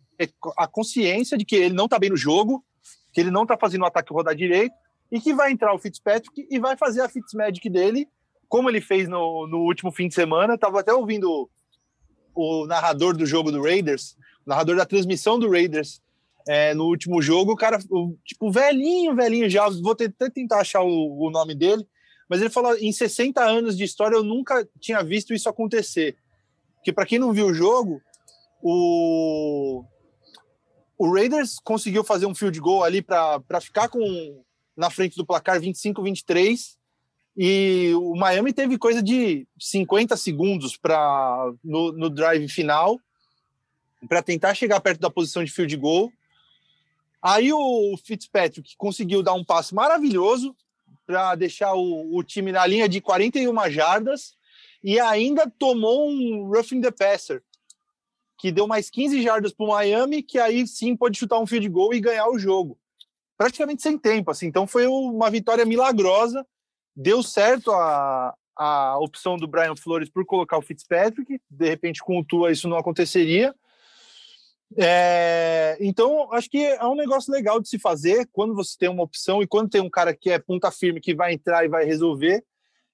[0.57, 2.63] a consciência de que ele não tá bem no jogo,
[3.11, 4.73] que ele não tá fazendo o ataque rodar direito,
[5.11, 8.07] e que vai entrar o Fitzpatrick e vai fazer a Fitzmagic dele,
[8.47, 10.57] como ele fez no, no último fim de semana.
[10.57, 11.49] Tava até ouvindo
[12.33, 16.01] o narrador do jogo do Raiders, o narrador da transmissão do Raiders,
[16.47, 20.81] é, no último jogo, o cara, o, tipo, velhinho, velhinho já, vou até tentar achar
[20.81, 21.87] o, o, nome dele,
[22.29, 26.17] mas ele falou: em 60 anos de história eu nunca tinha visto isso acontecer.
[26.75, 28.01] Porque, para quem não viu o jogo,
[28.61, 29.85] o,
[30.97, 34.43] o Raiders conseguiu fazer um field goal ali para ficar com
[34.75, 36.75] na frente do placar 25-23.
[37.35, 42.99] E o Miami teve coisa de 50 segundos para no, no drive final
[44.07, 46.11] para tentar chegar perto da posição de field goal
[47.23, 50.53] Aí o Fitzpatrick conseguiu dar um passe maravilhoso
[51.05, 54.35] para deixar o, o, time na linha de 41 jardas
[54.83, 57.41] e ainda tomou um roughing the passer,
[58.37, 61.69] que deu mais 15 jardas para o Miami, que aí sim pode chutar um field
[61.69, 62.77] goal e ganhar o jogo.
[63.37, 64.47] Praticamente sem tempo, assim.
[64.47, 66.45] Então foi uma vitória milagrosa.
[66.93, 71.39] Deu certo a, a opção do Brian Flores por colocar o Fitzpatrick.
[71.49, 73.55] De repente, com o Tua, isso não aconteceria.
[74.77, 79.03] É, então, acho que é um negócio legal de se fazer quando você tem uma
[79.03, 81.85] opção e quando tem um cara que é ponta firme, que vai entrar e vai
[81.85, 82.43] resolver.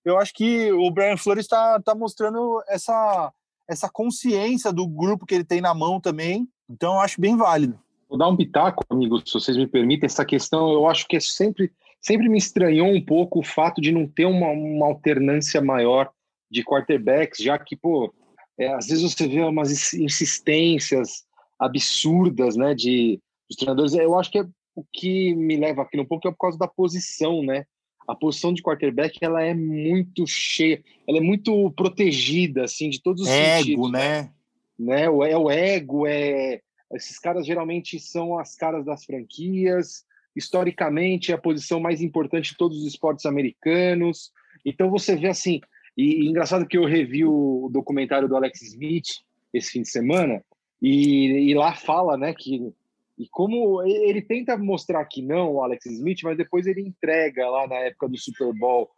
[0.03, 3.31] Eu acho que o Brian Flores está tá mostrando essa,
[3.67, 6.47] essa consciência do grupo que ele tem na mão também.
[6.69, 7.79] Então, eu acho bem válido.
[8.07, 10.07] Vou dar um pitaco, amigos, se vocês me permitem.
[10.07, 13.91] Essa questão, eu acho que é sempre, sempre me estranhou um pouco o fato de
[13.91, 16.09] não ter uma, uma alternância maior
[16.49, 18.11] de quarterbacks, já que, pô,
[18.57, 21.23] é, às vezes você vê umas insistências
[21.59, 23.19] absurdas, né, de
[23.49, 23.93] dos treinadores.
[23.93, 24.45] Eu acho que é,
[24.75, 27.65] o que me leva aqui um pouco é por causa da posição, né?
[28.07, 33.23] A posição de quarterback ela é muito cheia, ela é muito protegida, assim, de todos
[33.23, 33.91] os ego, sentidos.
[33.91, 34.31] né?
[34.77, 35.03] né?
[35.03, 36.61] É o ego, é
[36.93, 40.05] esses caras geralmente são as caras das franquias.
[40.35, 44.31] Historicamente, é a posição mais importante de todos os esportes americanos.
[44.65, 45.59] Então você vê assim,
[45.97, 49.07] e, e engraçado que eu revi o documentário do Alex Smith
[49.53, 50.43] esse fim de semana,
[50.81, 52.73] e, e, lá fala, né, que
[53.17, 57.67] e como ele tenta mostrar que não, o Alex Smith, mas depois ele entrega lá
[57.67, 58.89] na época do Super Bowl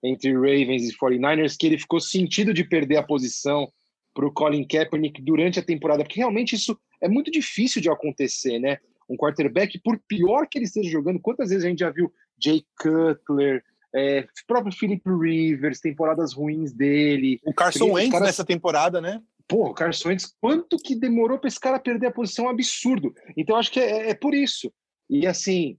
[0.00, 3.68] entre Ravens e 49ers que ele ficou sentido de perder a posição
[4.14, 8.60] para o Colin Kaepernick durante a temporada, porque realmente isso é muito difícil de acontecer,
[8.60, 8.78] né?
[9.10, 12.64] Um quarterback, por pior que ele esteja jogando, quantas vezes a gente já viu Jay
[12.80, 13.62] Cutler,
[13.94, 17.40] é, próprio Philip Rivers, temporadas ruins dele.
[17.44, 18.26] O Carson Wentz caras...
[18.28, 19.20] nessa temporada, né?
[19.46, 22.48] Pô, o Carson Wentz, quanto que demorou para esse cara perder a posição?
[22.48, 23.12] absurdo.
[23.36, 24.72] Então, acho que é, é por isso.
[25.08, 25.76] E, assim,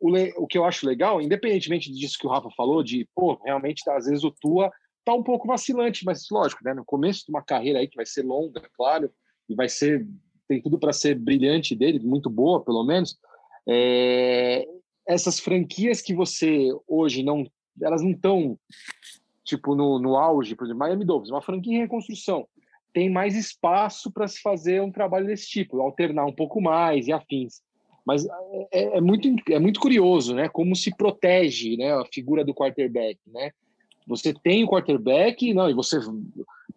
[0.00, 0.10] o,
[0.42, 3.96] o, que eu acho legal, independentemente disso que o Rafa falou, de, pô, realmente, tá,
[3.96, 4.70] às vezes o Tua
[5.04, 8.06] tá um pouco vacilante, mas, lógico, né, no começo de uma carreira aí que vai
[8.06, 9.08] ser longa, claro,
[9.48, 10.04] e vai ser,
[10.48, 13.16] tem tudo para ser brilhante dele, muito boa, pelo menos,
[13.68, 14.66] é,
[15.06, 17.46] essas franquias que você hoje não,
[17.80, 18.58] elas não estão,
[19.44, 22.48] tipo, no, no auge, por exemplo, Miami Dolphins, uma franquia em reconstrução,
[22.96, 27.12] tem mais espaço para se fazer um trabalho desse tipo, alternar um pouco mais e
[27.12, 27.60] afins.
[28.06, 28.26] Mas
[28.72, 30.48] é, é, muito, é muito curioso, né?
[30.48, 33.50] Como se protege né, a figura do quarterback, né?
[34.06, 35.98] Você tem o quarterback, não, e você,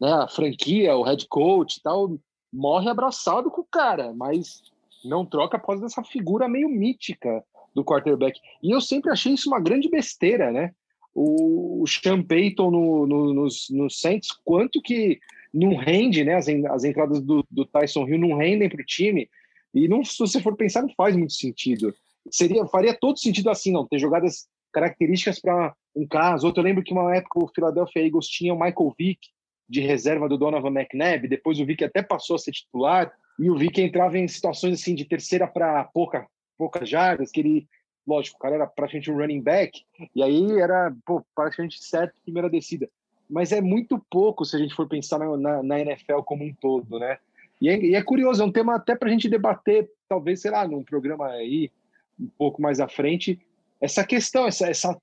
[0.02, 2.20] né, a franquia, o head coach e tal,
[2.52, 4.62] morre abraçado com o cara, mas
[5.06, 7.42] não troca após essa figura meio mítica
[7.74, 8.42] do quarterback.
[8.62, 10.74] E eu sempre achei isso uma grande besteira, né?
[11.16, 15.18] O, Sean Payton no, no, nos, nos Saints, quanto que
[15.54, 16.36] não rende, né?
[16.36, 19.30] As, as entradas do, do Tyson Hill não rendem para o time.
[19.74, 21.94] E não, se você for pensar, não faz muito sentido.
[22.32, 26.48] Seria, faria todo sentido assim, não, ter jogadas características para um caso.
[26.48, 29.20] Outro, eu lembro que uma época o Philadelphia Eagles tinha o Michael Vick,
[29.68, 33.56] de reserva do Donovan McNabb, depois o Vick até passou a ser titular, e o
[33.56, 37.68] Vick entrava em situações assim de terceira para pouca, poucas jardas, que ele,
[38.06, 39.80] lógico, o cara era praticamente um running back,
[40.16, 42.90] e aí era pô, praticamente certo primeira descida.
[43.30, 46.54] Mas é muito pouco se a gente for pensar na, na, na NFL como um
[46.54, 47.18] todo, né?
[47.62, 50.52] E é, e é, curioso, é um tema até para a gente debater, talvez, sei
[50.52, 51.72] lá, num programa aí,
[52.20, 53.40] um pouco mais à frente,
[53.82, 54.98] essa questão, essa, essa,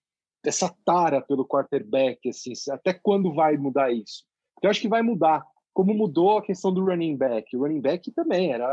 [0.44, 4.24] essa tara pelo quarterback, assim, até quando vai mudar isso?
[4.62, 5.44] Eu acho que vai mudar.
[5.72, 7.54] Como mudou a questão do running back.
[7.54, 8.66] O running back também era.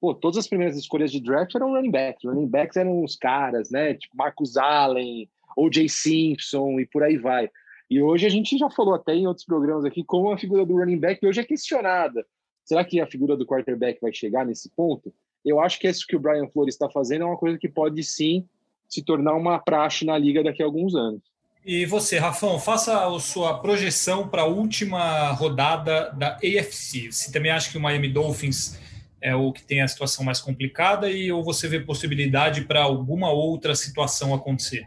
[0.00, 2.26] Pô, todas as primeiras escolhas de draft eram running back.
[2.26, 3.94] Running backs eram os caras, né?
[3.94, 5.88] Tipo Marcus Allen, O.J.
[5.88, 7.48] Simpson e por aí vai.
[7.94, 10.76] E hoje a gente já falou até em outros programas aqui como a figura do
[10.76, 12.26] running back hoje é questionada.
[12.64, 15.14] Será que a figura do quarterback vai chegar nesse ponto?
[15.44, 18.02] Eu acho que isso que o Brian Flores está fazendo é uma coisa que pode
[18.02, 18.48] sim
[18.88, 21.20] se tornar uma praxe na liga daqui a alguns anos.
[21.64, 27.12] E você, Rafão, faça a sua projeção para a última rodada da AFC.
[27.12, 28.76] Você também acha que o Miami Dolphins
[29.20, 33.30] é o que tem a situação mais complicada e ou você vê possibilidade para alguma
[33.30, 34.84] outra situação acontecer?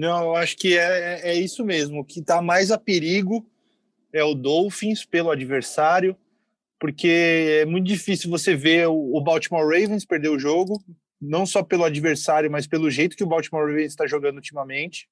[0.00, 2.00] Não, eu acho que é, é, é isso mesmo.
[2.00, 3.46] O que está mais a perigo
[4.14, 6.16] é o Dolphins pelo adversário,
[6.78, 10.82] porque é muito difícil você ver o Baltimore Ravens perder o jogo,
[11.20, 15.06] não só pelo adversário, mas pelo jeito que o Baltimore Ravens está jogando ultimamente.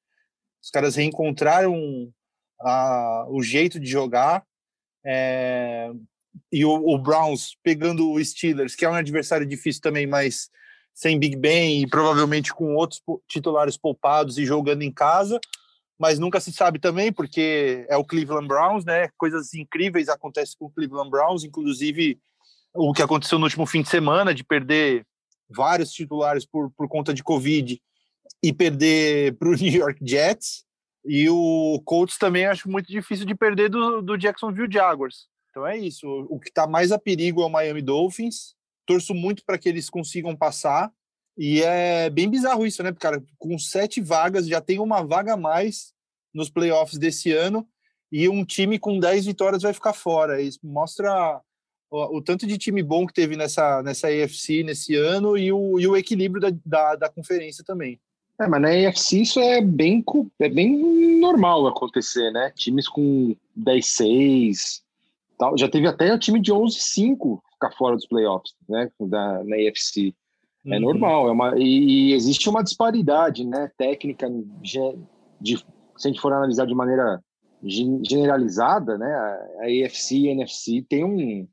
[0.62, 2.10] Os caras reencontraram
[2.58, 4.42] a, o jeito de jogar.
[5.04, 5.90] É,
[6.50, 10.48] e o, o, Browns pegando o Steelers, que é um adversário difícil também, mas
[10.98, 15.38] sem Big Ben e provavelmente com outros titulares poupados e jogando em casa,
[15.96, 19.08] mas nunca se sabe também, porque é o Cleveland Browns, né?
[19.16, 22.18] Coisas incríveis acontecem com o Cleveland Browns, inclusive
[22.74, 25.06] o que aconteceu no último fim de semana, de perder
[25.48, 27.80] vários titulares por, por conta de Covid
[28.42, 30.64] e perder para o New York Jets.
[31.04, 35.28] E o Colts também acho muito difícil de perder do, do Jacksonville Jaguars.
[35.50, 36.08] Então é isso.
[36.28, 38.57] O que está mais a perigo é o Miami Dolphins.
[38.88, 40.90] Torço muito para que eles consigam passar.
[41.36, 43.22] E é bem bizarro isso, né, cara?
[43.38, 45.92] Com sete vagas, já tem uma vaga a mais
[46.32, 47.68] nos playoffs desse ano.
[48.10, 50.40] E um time com dez vitórias vai ficar fora.
[50.40, 51.38] Isso mostra
[51.90, 55.78] o, o, tanto de time bom que teve nessa, nessa AFC nesse ano e o,
[55.78, 58.00] e o equilíbrio da, da, da conferência também.
[58.40, 60.02] É, mas na AFC isso é bem,
[60.40, 62.50] é bem normal acontecer, né?
[62.56, 64.80] Times com 10-6,
[65.38, 65.58] tal.
[65.58, 68.90] Já teve até o time de 11-5 ficar fora dos playoffs, né?
[69.00, 70.14] Da, na AFC.
[70.66, 70.80] É uhum.
[70.80, 73.70] normal, é uma, e, e, existe uma disparidade, né?
[73.76, 74.28] Técnica,
[74.60, 75.56] de,
[75.96, 77.22] se a gente for analisar de maneira
[77.62, 79.12] generalizada, né?
[79.12, 81.48] A, a AFC e a NFC tem um.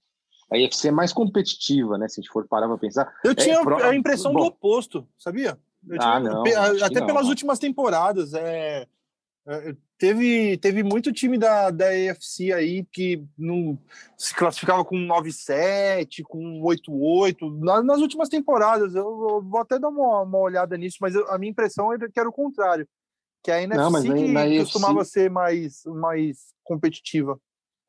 [0.52, 2.08] A AFC é mais competitiva, né?
[2.08, 3.12] Se a gente for parar para pensar.
[3.24, 5.58] Eu tinha é, a impressão bom, do oposto, sabia?
[6.00, 6.44] ah, não,
[6.84, 7.30] até pelas não.
[7.30, 8.34] últimas temporadas.
[8.34, 8.88] É, é,
[9.98, 13.78] teve, teve muito time da, da AFC aí que não
[14.18, 17.60] se classificava com 9-7, com 8-8.
[17.60, 21.30] Nas, nas, últimas temporadas, eu, eu, vou até dar uma, uma olhada nisso, mas eu,
[21.30, 22.88] a minha impressão é que era o contrário.
[23.44, 25.12] Que a NFC não, que na costumava AFC...
[25.12, 27.40] ser mais, mais competitiva.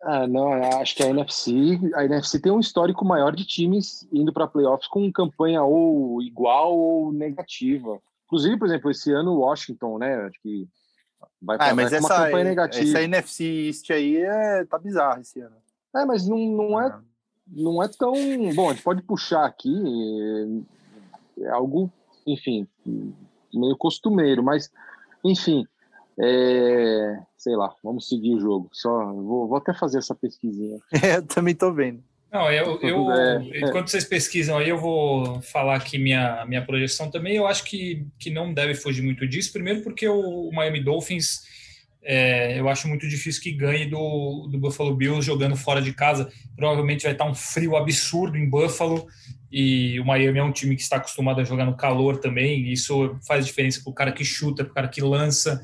[0.03, 4.33] Ah, não, acho que a NFC, a NFC tem um histórico maior de times indo
[4.33, 7.99] para playoffs com campanha ou igual ou negativa.
[8.27, 10.27] Inclusive, por exemplo, esse ano o Washington, né?
[10.27, 10.69] Acho que
[11.40, 12.85] vai ah, mas essa, uma campanha negativa.
[12.85, 15.57] Essa NFC East aí é, tá bizarro esse ano.
[15.94, 16.94] É, mas não, não é, é
[17.48, 18.12] não é tão
[18.55, 18.70] bom.
[18.70, 20.64] A gente pode puxar aqui
[21.40, 21.90] é algo,
[22.26, 22.66] enfim,
[23.52, 24.70] meio costumeiro, mas
[25.24, 25.66] enfim,
[26.18, 28.68] é, sei lá, vamos seguir o jogo.
[28.72, 30.79] Só vou, vou até fazer essa pesquisinha.
[31.02, 32.02] É, também tô vendo.
[32.37, 37.11] Não, eu, eu é, enquanto vocês pesquisam aí, eu vou falar aqui minha, minha projeção
[37.11, 37.37] também.
[37.37, 39.53] Eu acho que, que não deve fugir muito disso.
[39.53, 41.42] Primeiro, porque o, o Miami Dolphins,
[42.03, 46.31] é, eu acho muito difícil que ganhe do, do Buffalo Bills jogando fora de casa.
[46.55, 49.07] Provavelmente vai estar um frio absurdo em Buffalo.
[49.51, 52.70] E o Miami é um time que está acostumado a jogar no calor também.
[52.70, 55.62] isso faz diferença para o cara que chuta, para o cara que lança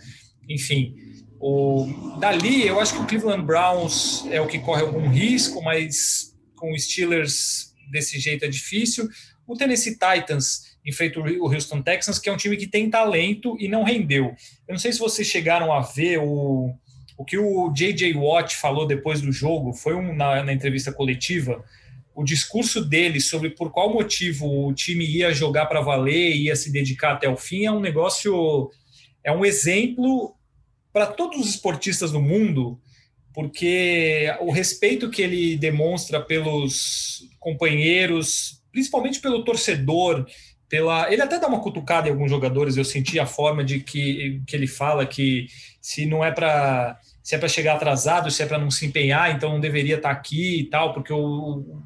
[0.48, 0.94] enfim,
[1.40, 6.31] o, dali eu acho que o Cleveland Browns é o que corre algum risco, mas
[6.62, 9.08] com os Steelers desse jeito é difícil.
[9.44, 13.66] O Tennessee Titans enfrenta o Houston Texans, que é um time que tem talento e
[13.66, 14.26] não rendeu.
[14.68, 16.72] Eu não sei se vocês chegaram a ver o,
[17.18, 18.14] o que o J.J.
[18.14, 21.64] Watt falou depois do jogo, foi um, na, na entrevista coletiva,
[22.14, 26.70] o discurso dele sobre por qual motivo o time ia jogar para valer, ia se
[26.70, 28.70] dedicar até o fim, é um negócio
[29.24, 30.36] é um exemplo
[30.92, 32.78] para todos os esportistas do mundo,
[33.34, 40.26] porque o respeito que ele demonstra pelos companheiros, principalmente pelo torcedor,
[40.68, 41.12] pela.
[41.12, 42.76] Ele até dá uma cutucada em alguns jogadores.
[42.76, 45.46] Eu senti a forma de que, que ele fala que
[45.80, 49.30] se não é para se é para chegar atrasado, se é para não se empenhar,
[49.30, 51.82] então não deveria estar tá aqui e tal, porque o, o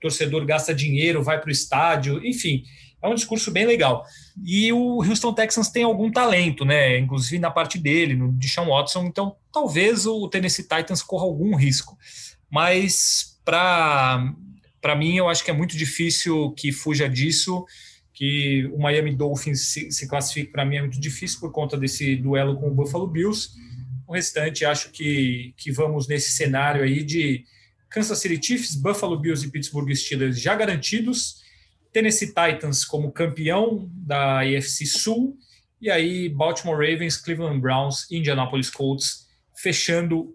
[0.00, 2.64] torcedor gasta dinheiro, vai para o estádio, enfim,
[3.00, 4.04] é um discurso bem legal.
[4.44, 6.98] E o Houston Texans tem algum talento, né?
[6.98, 11.96] Inclusive na parte dele, no Deshaun Watson, então talvez o Tennessee Titans corra algum risco.
[12.50, 14.34] Mas para
[14.80, 17.66] para mim, eu acho que é muito difícil que fuja disso
[18.18, 22.16] que o Miami Dolphins se, se classifique para mim é muito difícil por conta desse
[22.16, 23.50] duelo com o Buffalo Bills.
[24.08, 27.44] O restante, acho que, que vamos nesse cenário aí de
[27.88, 31.42] Kansas City Chiefs, Buffalo Bills e Pittsburgh Steelers já garantidos,
[31.92, 35.36] Tennessee Titans como campeão da AFC Sul,
[35.80, 40.34] e aí Baltimore Ravens, Cleveland Browns Indianapolis Colts fechando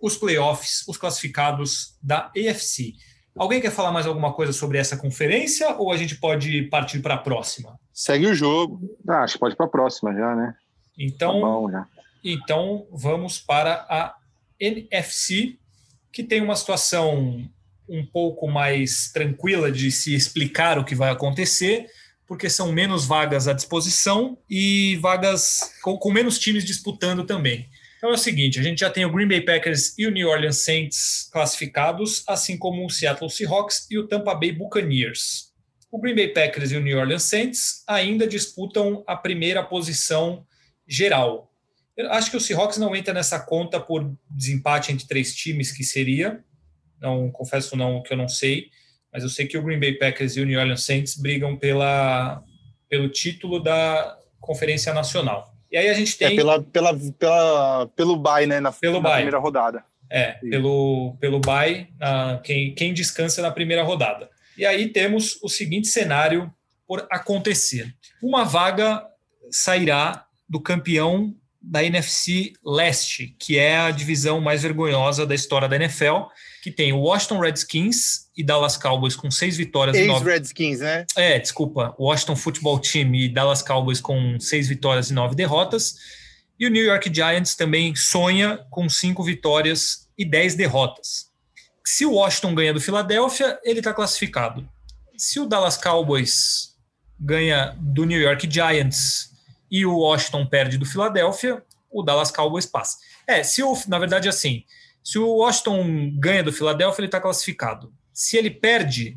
[0.00, 2.94] os playoffs, os classificados da AFC.
[3.36, 7.14] Alguém quer falar mais alguma coisa sobre essa conferência ou a gente pode partir para
[7.14, 7.78] a próxima?
[7.92, 8.80] Segue o jogo.
[9.06, 10.54] Ah, acho que pode para a próxima já, né?
[10.98, 11.86] Então, tá bom, já.
[12.24, 14.14] então vamos para a
[14.58, 15.58] NFC,
[16.10, 17.46] que tem uma situação
[17.88, 21.86] um pouco mais tranquila de se explicar o que vai acontecer,
[22.26, 27.68] porque são menos vagas à disposição e vagas com, com menos times disputando também.
[27.96, 30.28] Então é o seguinte, a gente já tem o Green Bay Packers e o New
[30.28, 35.52] Orleans Saints classificados, assim como o Seattle Seahawks e o Tampa Bay Buccaneers.
[35.90, 40.44] O Green Bay Packers e o New Orleans Saints ainda disputam a primeira posição
[40.86, 41.50] geral.
[41.96, 45.82] Eu acho que o Seahawks não entra nessa conta por desempate entre três times, que
[45.82, 46.44] seria.
[47.00, 48.70] Não confesso não que eu não sei,
[49.12, 52.42] mas eu sei que o Green Bay Packers e o New Orleans Saints brigam pela,
[52.88, 55.54] pelo título da Conferência Nacional.
[55.70, 56.28] E aí a gente tem.
[56.28, 58.60] É pela, pela, pela, pelo bye, né?
[58.60, 59.14] Na, pelo na bye.
[59.14, 59.84] primeira rodada.
[60.08, 64.30] É, pelo, pelo bye, uh, quem, quem descansa na primeira rodada.
[64.56, 66.52] E aí temos o seguinte cenário
[66.86, 69.04] por acontecer: uma vaga
[69.50, 75.76] sairá do campeão da NFC Leste, que é a divisão mais vergonhosa da história da
[75.76, 76.26] NFL,
[76.66, 80.32] que tem o Washington Redskins e Dallas Cowboys com seis vitórias Ex e nove...
[80.32, 81.06] Redskins, né?
[81.14, 85.94] É, desculpa, Washington Football Team e Dallas Cowboys com seis vitórias e nove derrotas.
[86.58, 91.30] E o New York Giants também sonha com cinco vitórias e dez derrotas.
[91.84, 94.68] Se o Washington ganha do Philadelphia, ele está classificado.
[95.16, 96.74] Se o Dallas Cowboys
[97.16, 99.30] ganha do New York Giants
[99.70, 102.98] e o Washington perde do Philadelphia, o Dallas Cowboys passa.
[103.24, 104.64] É, se o, na verdade, assim,
[105.06, 107.94] se o Washington ganha do Philadelphia, ele está classificado.
[108.12, 109.16] Se ele perde,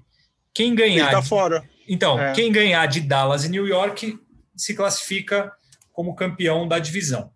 [0.54, 1.06] quem ganhar.
[1.06, 1.67] Ele tá fora.
[1.88, 2.32] Então, é.
[2.32, 4.15] quem ganhar de Dallas e New York
[4.56, 5.52] se classifica
[5.91, 7.32] como campeão da divisão.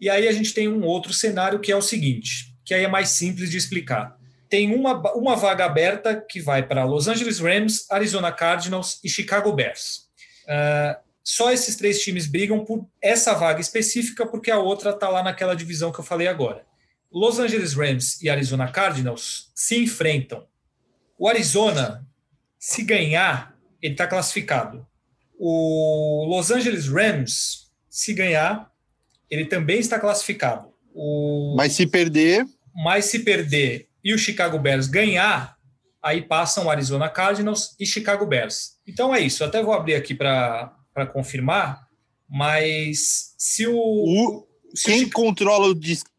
[0.00, 2.88] E aí a gente tem um outro cenário que é o seguinte, que aí é
[2.88, 4.16] mais simples de explicar.
[4.48, 9.52] Tem uma, uma vaga aberta que vai para Los Angeles Rams, Arizona Cardinals e Chicago
[9.52, 10.06] Bears.
[10.44, 15.20] Uh, só esses três times brigam por essa vaga específica, porque a outra está lá
[15.20, 16.64] naquela divisão que eu falei agora.
[17.18, 20.46] Los Angeles Rams e Arizona Cardinals se enfrentam.
[21.18, 22.06] O Arizona,
[22.58, 24.86] se ganhar, ele está classificado.
[25.38, 28.70] O Los Angeles Rams, se ganhar,
[29.30, 30.68] ele também está classificado.
[30.94, 31.54] O...
[31.56, 32.46] Mas se perder.
[32.84, 35.56] Mas se perder e o Chicago Bears ganhar,
[36.02, 38.72] aí passam o Arizona Cardinals e Chicago Bears.
[38.86, 39.42] Então é isso.
[39.42, 40.70] Eu até vou abrir aqui para
[41.14, 41.88] confirmar,
[42.28, 44.46] mas se o, o
[44.84, 45.74] quem controla o,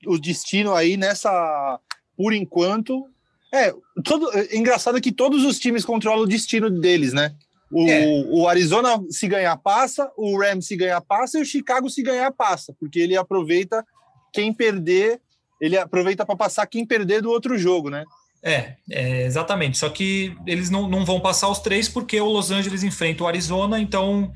[0.07, 1.79] o, destino aí nessa,
[2.15, 3.07] por enquanto,
[3.53, 7.33] é, todo, é engraçado que todos os times controlam o destino deles, né?
[7.71, 8.05] O, é.
[8.29, 12.31] o Arizona se ganhar passa, o Rams se ganhar passa e o Chicago se ganhar
[12.31, 13.85] passa, porque ele aproveita
[14.33, 15.19] quem perder,
[15.59, 18.05] ele aproveita para passar quem perder do outro jogo, né?
[18.43, 19.77] É, é, exatamente.
[19.77, 23.27] Só que eles não, não vão passar os três porque o Los Angeles enfrenta o
[23.27, 24.31] Arizona, então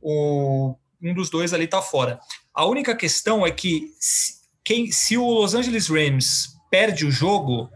[0.00, 2.18] o, um dos dois ali está fora.
[2.54, 4.34] A única questão é que se,
[4.64, 7.70] quem, se o Los Angeles Rams perde o jogo,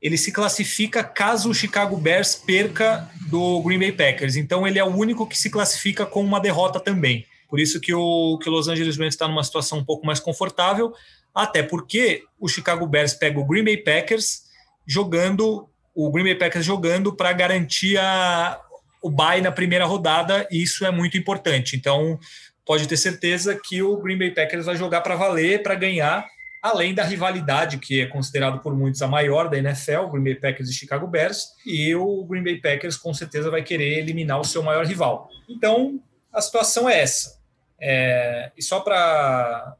[0.00, 4.36] ele se classifica caso o Chicago Bears perca do Green Bay Packers.
[4.36, 7.24] Então ele é o único que se classifica com uma derrota também.
[7.48, 10.20] Por isso que o, que o Los Angeles Rams está numa situação um pouco mais
[10.20, 10.92] confortável,
[11.34, 14.42] até porque o Chicago Bears pega o Green Bay Packers
[14.86, 18.60] jogando, o Green Bay Packers jogando para garantir a,
[19.00, 21.76] o bye na primeira rodada, e isso é muito importante.
[21.76, 22.18] Então,
[22.66, 26.26] pode ter certeza que o Green Bay Packers vai jogar para valer, para ganhar,
[26.62, 30.70] além da rivalidade que é considerado por muitos a maior da NFL, Green Bay Packers
[30.70, 34.62] e Chicago Bears, e o Green Bay Packers com certeza vai querer eliminar o seu
[34.62, 35.28] maior rival.
[35.48, 36.00] Então,
[36.32, 37.38] a situação é essa.
[37.78, 39.76] É, e só para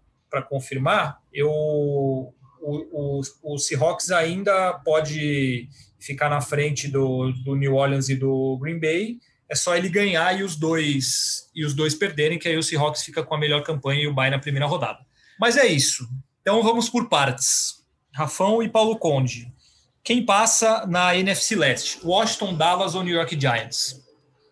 [0.49, 5.69] confirmar, eu, o, o, o Seahawks ainda pode
[5.99, 9.17] ficar na frente do, do New Orleans e do Green Bay,
[9.55, 13.05] é só ele ganhar e os dois e os dois perderem, que aí o Seahawks
[13.05, 14.99] fica com a melhor campanha e o Bay na primeira rodada.
[15.39, 16.09] Mas é isso.
[16.43, 17.85] Então vamos por partes.
[18.13, 19.53] Rafão e Paulo Conde.
[20.03, 22.01] Quem passa na NFC Leste?
[22.05, 24.03] Washington, Dallas ou New York Giants?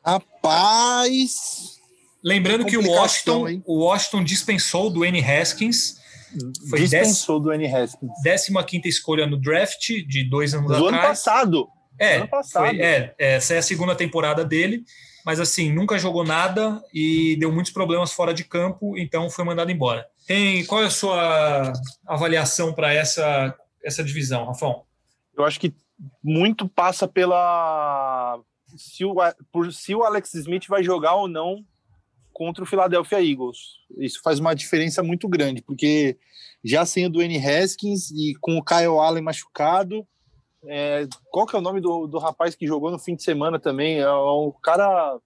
[0.05, 1.79] Rapaz.
[2.23, 5.21] Lembrando que o Washington, o Washington dispensou do N.
[5.21, 5.97] Haskins.
[6.71, 7.45] Foi dispensou dec...
[7.45, 7.67] do N.
[7.67, 8.11] Haskins.
[8.67, 10.95] 15 escolha no draft de dois anos do atrás.
[10.95, 11.69] ano passado.
[12.03, 12.67] É, ano passado.
[12.67, 14.85] Foi, é, essa é a segunda temporada dele,
[15.25, 19.71] mas assim, nunca jogou nada e deu muitos problemas fora de campo, então foi mandado
[19.71, 20.07] embora.
[20.27, 21.73] Tem, qual é a sua
[22.07, 24.83] avaliação para essa, essa divisão, Rafão?
[25.37, 25.73] Eu acho que
[26.23, 28.41] muito passa pela
[28.77, 29.15] se o,
[29.53, 31.65] por se o Alex Smith vai jogar ou não
[32.33, 33.59] contra o Philadelphia Eagles.
[33.99, 36.19] Isso faz uma diferença muito grande, porque
[36.65, 40.07] já sem o Dwayne Haskins e com o Kyle Allen machucado,
[40.67, 43.59] é, qual que é o nome do, do rapaz que jogou no fim de semana
[43.59, 43.99] também?
[43.99, 45.19] É um cara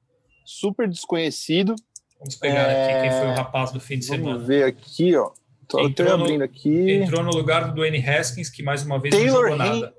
[0.45, 1.75] super desconhecido.
[2.19, 4.39] Vamos pegar é, aqui quem foi o rapaz do fim de vamos semana.
[4.39, 5.31] Vamos ver aqui, ó.
[5.69, 6.93] Tô, entrou abrindo no, aqui.
[6.93, 9.95] Entrou no lugar do Dwayne Haskins, que mais uma vez Taylor não jogou nada.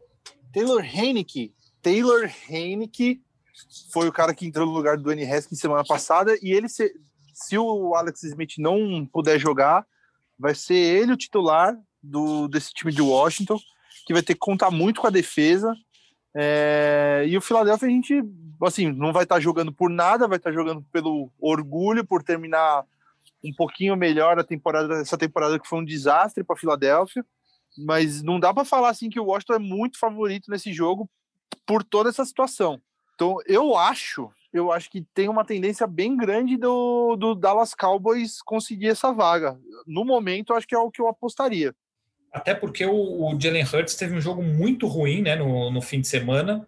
[0.53, 1.53] Taylor Heineke.
[1.81, 3.21] Taylor Heineke
[3.91, 6.91] foi o cara que entrou no lugar do Dwayne Haskins semana passada e ele se,
[7.33, 9.85] se o Alex Smith não puder jogar,
[10.39, 13.59] vai ser ele o titular do, desse time de Washington,
[14.07, 15.75] que vai ter que contar muito com a defesa.
[16.33, 18.23] É, e o Philadelphia a gente
[18.63, 22.23] assim não vai estar tá jogando por nada, vai estar tá jogando pelo orgulho por
[22.23, 22.85] terminar
[23.43, 27.25] um pouquinho melhor a temporada essa temporada que foi um desastre para Filadélfia,
[27.77, 31.09] mas não dá para falar assim que o Washington é muito favorito nesse jogo
[31.65, 32.81] por toda essa situação.
[33.13, 38.41] Então, eu acho, eu acho que tem uma tendência bem grande do, do Dallas Cowboys
[38.41, 39.59] conseguir essa vaga.
[39.85, 41.75] No momento, acho que é o que eu apostaria.
[42.37, 45.99] Até porque o, o Jalen Hurts teve um jogo muito ruim, né, no, no fim
[45.99, 46.65] de semana,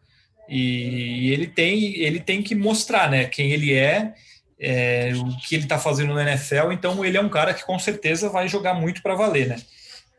[0.48, 4.14] e ele tem, ele tem que mostrar, né, quem ele é,
[4.60, 6.72] é o que ele está fazendo na NFL.
[6.72, 9.58] Então, ele é um cara que com certeza vai jogar muito para valer, né?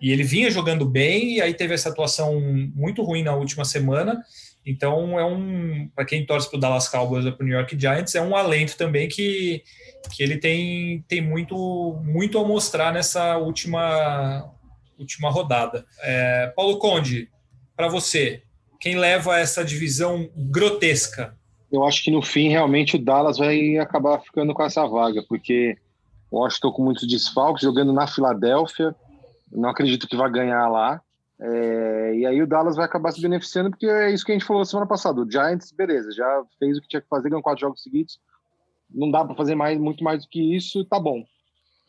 [0.01, 2.41] E ele vinha jogando bem, e aí teve essa atuação
[2.75, 4.23] muito ruim na última semana
[4.65, 7.79] então é um para quem torce para o Dallas Cowboys ou para o New York
[7.79, 9.63] Giants é um alento também que,
[10.13, 14.53] que ele tem, tem muito muito a mostrar nessa última
[15.01, 15.85] última rodada.
[16.01, 17.29] É, Paulo Conde,
[17.77, 18.43] para você,
[18.81, 21.37] quem leva essa divisão grotesca?
[21.73, 25.77] Eu acho que no fim realmente o Dallas vai acabar ficando com essa vaga, porque
[26.31, 28.95] que estou com muitos desfalques jogando na Filadélfia.
[29.53, 31.01] Não acredito que vai ganhar lá.
[31.41, 34.45] É, e aí o Dallas vai acabar se beneficiando, porque é isso que a gente
[34.45, 35.21] falou semana passada.
[35.21, 38.21] O Giants, beleza, já fez o que tinha que fazer, ganhou quatro jogos seguidos.
[38.91, 41.25] Não dá para fazer mais, muito mais do que isso, tá bom.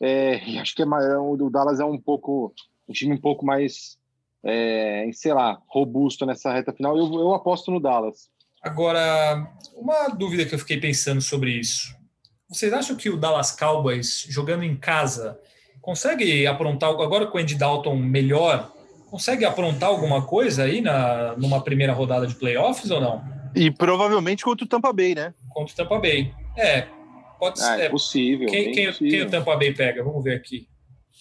[0.00, 2.54] É, acho que é, o Dallas é um pouco
[2.92, 3.96] um time um pouco mais,
[4.44, 6.96] é, sei lá, robusto nessa reta final.
[6.96, 8.28] Eu, eu aposto no Dallas.
[8.62, 11.96] Agora, uma dúvida que eu fiquei pensando sobre isso.
[12.48, 15.40] Vocês acham que o Dallas Cowboys, jogando em casa,
[15.80, 18.70] consegue aprontar, agora com o Andy Dalton melhor,
[19.10, 23.24] consegue aprontar alguma coisa aí na, numa primeira rodada de playoffs ou não?
[23.54, 25.34] E provavelmente contra o Tampa Bay, né?
[25.48, 26.32] Contra o Tampa Bay.
[26.56, 26.86] É,
[27.38, 27.80] pode ah, ser.
[27.80, 28.48] É possível.
[28.48, 29.10] Quem, quem, possível.
[29.10, 30.04] quem o Tampa Bay pega?
[30.04, 30.68] Vamos ver aqui.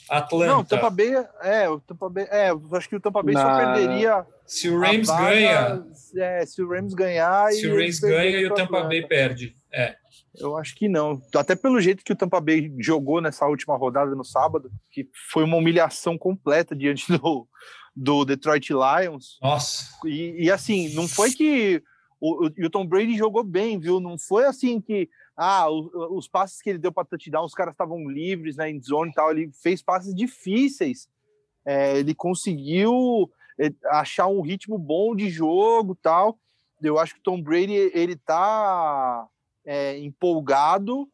[0.10, 0.52] Atlanta.
[0.52, 3.34] Não, o Tampa Bay, é, o Tampa Bay, é, eu acho que o Tampa Bay
[3.34, 3.42] Na...
[3.42, 4.26] só perderia.
[4.46, 5.86] Se o Rams vaga, ganha.
[6.18, 7.52] É, se o Rams ganhar.
[7.52, 9.56] Se o Rams ganha e o Tampa Bay perde.
[9.74, 9.96] É.
[10.38, 11.22] Eu acho que não.
[11.36, 15.44] Até pelo jeito que o Tampa Bay jogou nessa última rodada no sábado, que foi
[15.44, 17.48] uma humilhação completa diante do,
[17.96, 19.38] do Detroit Lions.
[19.42, 19.86] Nossa.
[20.06, 21.84] E, e assim, não foi que
[22.20, 24.00] o, o, o, Tom Brady jogou bem, viu?
[24.00, 25.10] Não foi assim que
[25.44, 29.10] ah, os, os passes que ele deu para touchdown, os caras estavam livres na endzone
[29.10, 29.32] e tal.
[29.32, 31.10] Ele fez passes difíceis.
[31.66, 33.28] É, ele conseguiu
[33.60, 36.38] é, achar um ritmo bom de jogo tal.
[36.80, 39.28] Eu acho que o Tom Brady ele tá
[39.66, 41.10] é, empolgado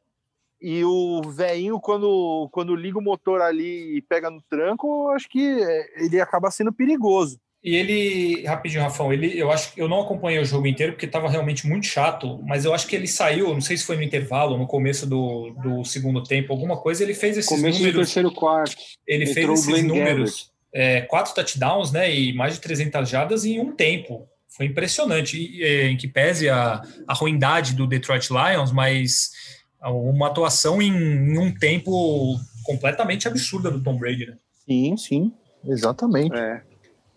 [0.60, 5.62] e o velhinho, quando, quando liga o motor ali e pega no tranco, acho que
[5.62, 7.40] é, ele acaba sendo perigoso.
[7.64, 11.06] E ele, rapidinho, Rafão, ele, eu acho que eu não acompanhei o jogo inteiro porque
[11.06, 14.04] estava realmente muito chato, mas eu acho que ele saiu, não sei se foi no
[14.04, 17.94] intervalo, no começo do, do segundo tempo, alguma coisa, ele fez esses começo números.
[17.94, 18.76] do terceiro quarto.
[19.08, 23.76] Ele fez esses números, é, quatro touchdowns, né, e mais de 300 jardas em um
[23.76, 24.28] tempo.
[24.48, 29.32] Foi impressionante, e, é, em que pese a, a ruindade do Detroit Lions, mas
[29.84, 34.38] uma atuação em, em, um tempo completamente absurda do Tom Brady, né?
[34.66, 35.34] Sim, sim,
[35.66, 36.36] exatamente.
[36.36, 36.62] É.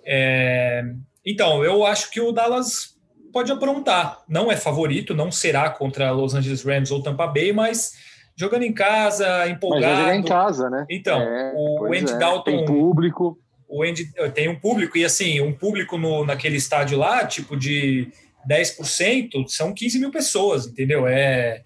[0.04, 0.82] É,
[1.24, 2.96] então, eu acho que o Dallas
[3.32, 4.22] pode aprontar.
[4.28, 7.92] Não é favorito, não será contra Los Angeles Rams ou Tampa Bay, mas
[8.36, 9.86] jogando em casa, empolgado.
[9.86, 10.86] Mas jogar em casa, né?
[10.90, 12.18] Então, é, o Andy é.
[12.18, 12.50] Dalton.
[12.50, 13.38] Tem público.
[13.68, 18.10] O Andy, tem um público, e assim, um público no, naquele estádio lá, tipo de
[18.48, 21.06] 10% são 15 mil pessoas, entendeu?
[21.06, 21.62] É,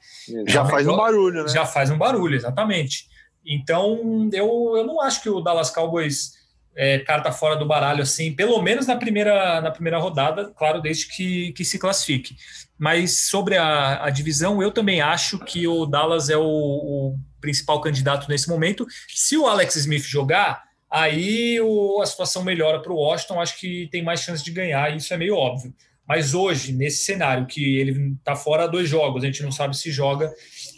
[0.46, 1.48] já faz um barulho, né?
[1.48, 3.06] Já faz um barulho, exatamente.
[3.46, 6.33] Então, eu, eu não acho que o Dallas Cowboys
[6.76, 11.08] é, carta fora do baralho, assim, pelo menos na primeira, na primeira rodada, claro, desde
[11.08, 12.36] que, que se classifique.
[12.78, 17.80] Mas sobre a, a divisão, eu também acho que o Dallas é o, o principal
[17.80, 18.86] candidato nesse momento.
[19.08, 23.88] Se o Alex Smith jogar, aí o, a situação melhora para o Washington, acho que
[23.92, 25.72] tem mais chance de ganhar, isso é meio óbvio.
[26.06, 29.90] Mas hoje, nesse cenário que ele está fora dois jogos, a gente não sabe se
[29.90, 30.30] joga,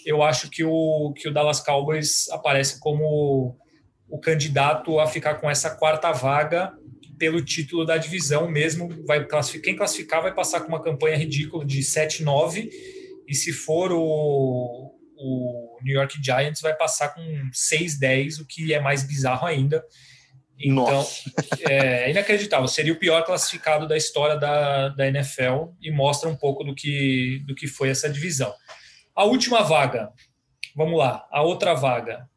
[0.05, 3.57] eu acho que o, que o Dallas Cowboys aparece como
[4.27, 6.73] candidato a ficar com essa quarta vaga
[7.17, 8.89] pelo título da divisão mesmo.
[9.07, 12.69] Vai classificar, quem classificar vai passar com uma campanha ridícula de 7-9,
[13.29, 17.23] e se for o, o New York Giants, vai passar com
[17.53, 19.85] 6-10, o que é mais bizarro ainda.
[20.59, 21.07] Então,
[21.69, 22.67] é inacreditável.
[22.67, 27.45] Seria o pior classificado da história da, da NFL e mostra um pouco do que,
[27.47, 28.53] do que foi essa divisão.
[29.15, 30.11] A última vaga,
[30.75, 32.29] vamos lá, a outra vaga.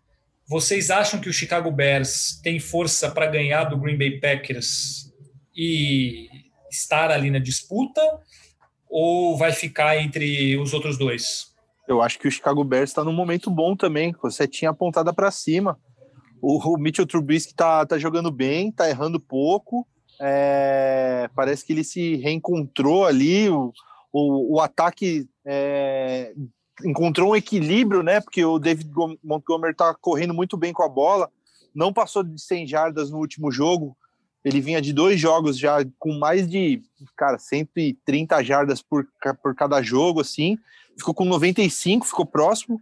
[0.50, 5.14] Vocês acham que o Chicago Bears tem força para ganhar do Green Bay Packers
[5.56, 6.28] e
[6.72, 8.02] estar ali na disputa?
[8.89, 11.54] Ou vai ficar entre os outros dois?
[11.88, 15.30] Eu acho que o Chicago Bears está num momento bom também, você tinha apontada para
[15.32, 15.80] cima
[16.41, 19.88] o, o Mitchell Trubisky tá, tá jogando bem, tá errando pouco.
[20.20, 23.50] É, parece que ele se reencontrou ali.
[23.50, 23.72] O,
[24.12, 26.34] o, o ataque é,
[26.84, 28.22] encontrou um equilíbrio, né?
[28.22, 28.90] Porque o David
[29.24, 31.30] Montgomery tá correndo muito bem com a bola.
[31.74, 33.98] Não passou de 100 jardas no último jogo.
[34.44, 36.82] Ele vinha de dois jogos já com mais de,
[37.18, 39.08] cara, 130 jardas por,
[39.44, 40.58] por cada jogo, assim.
[40.98, 42.82] Ficou com 95, ficou próximo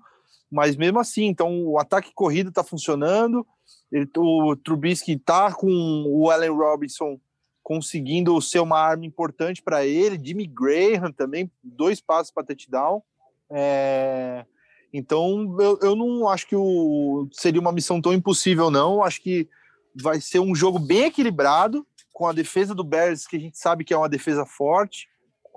[0.50, 3.46] mas mesmo assim, então o ataque corrido está funcionando,
[3.92, 5.70] ele, o Trubisky está com
[6.08, 7.20] o Allen Robinson
[7.62, 13.04] conseguindo ser uma arma importante para ele, Jimmy Graham também, dois passos para touchdown.
[13.52, 14.46] É,
[14.94, 19.04] então eu, eu não acho que o, seria uma missão tão impossível, não.
[19.04, 19.48] Acho que
[19.96, 23.84] vai ser um jogo bem equilibrado, com a defesa do Bears, que a gente sabe
[23.84, 25.08] que é uma defesa forte.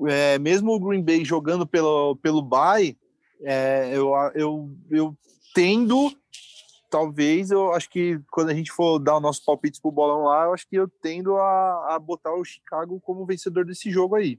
[0.07, 2.97] É, mesmo o Green Bay jogando pelo, pelo bye,
[3.43, 5.16] é, eu, eu, eu
[5.55, 6.12] tendo,
[6.91, 10.45] talvez, eu acho que quando a gente for dar o nosso palpite pro bolão lá,
[10.45, 14.38] eu acho que eu tendo a, a botar o Chicago como vencedor desse jogo aí.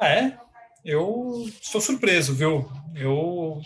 [0.00, 0.38] É,
[0.84, 2.70] eu sou surpreso, viu?
[2.94, 3.60] Eu,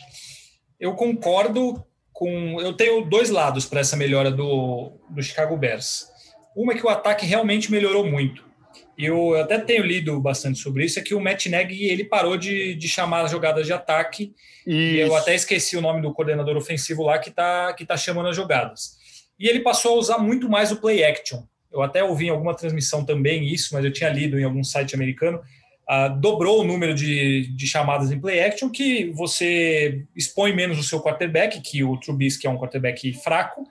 [0.78, 2.60] eu concordo com.
[2.60, 6.06] Eu tenho dois lados para essa melhora do, do Chicago Bears.
[6.56, 8.44] Uma é que o ataque realmente melhorou muito
[8.96, 12.74] eu até tenho lido bastante sobre isso, é que o Matt Nagy ele parou de,
[12.74, 14.34] de chamar as jogadas de ataque,
[14.66, 14.76] isso.
[14.76, 18.28] e eu até esqueci o nome do coordenador ofensivo lá que está que tá chamando
[18.28, 18.96] as jogadas.
[19.38, 21.42] E ele passou a usar muito mais o play action.
[21.72, 24.94] Eu até ouvi em alguma transmissão também isso, mas eu tinha lido em algum site
[24.94, 25.40] americano,
[25.88, 30.82] uh, dobrou o número de, de chamadas em play action, que você expõe menos o
[30.82, 33.64] seu quarterback, que o Trubisky é um quarterback fraco,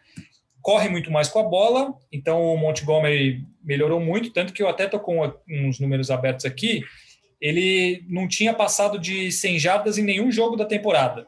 [0.61, 4.87] corre muito mais com a bola, então o Montgomery melhorou muito, tanto que eu até
[4.87, 6.81] tô com uns números abertos aqui,
[7.41, 11.27] ele não tinha passado de 100 jardas em nenhum jogo da temporada.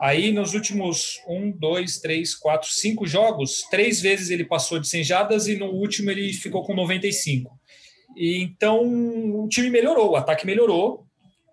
[0.00, 5.02] Aí, nos últimos um, dois, três, quatro, cinco jogos, três vezes ele passou de 100
[5.02, 7.57] jardas e no último ele ficou com 95.
[8.16, 11.06] E, então, o time melhorou, o ataque melhorou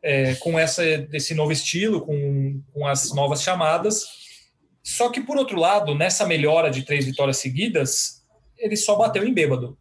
[0.03, 0.83] é, com essa,
[1.13, 4.05] esse novo estilo, com, com as novas chamadas.
[4.83, 8.23] Só que, por outro lado, nessa melhora de três vitórias seguidas,
[8.57, 9.77] ele só bateu em bêbado,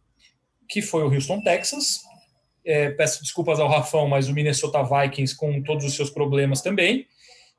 [0.67, 2.01] que foi o Houston Texans.
[2.65, 7.05] É, peço desculpas ao Rafão, mas o Minnesota Vikings com todos os seus problemas também.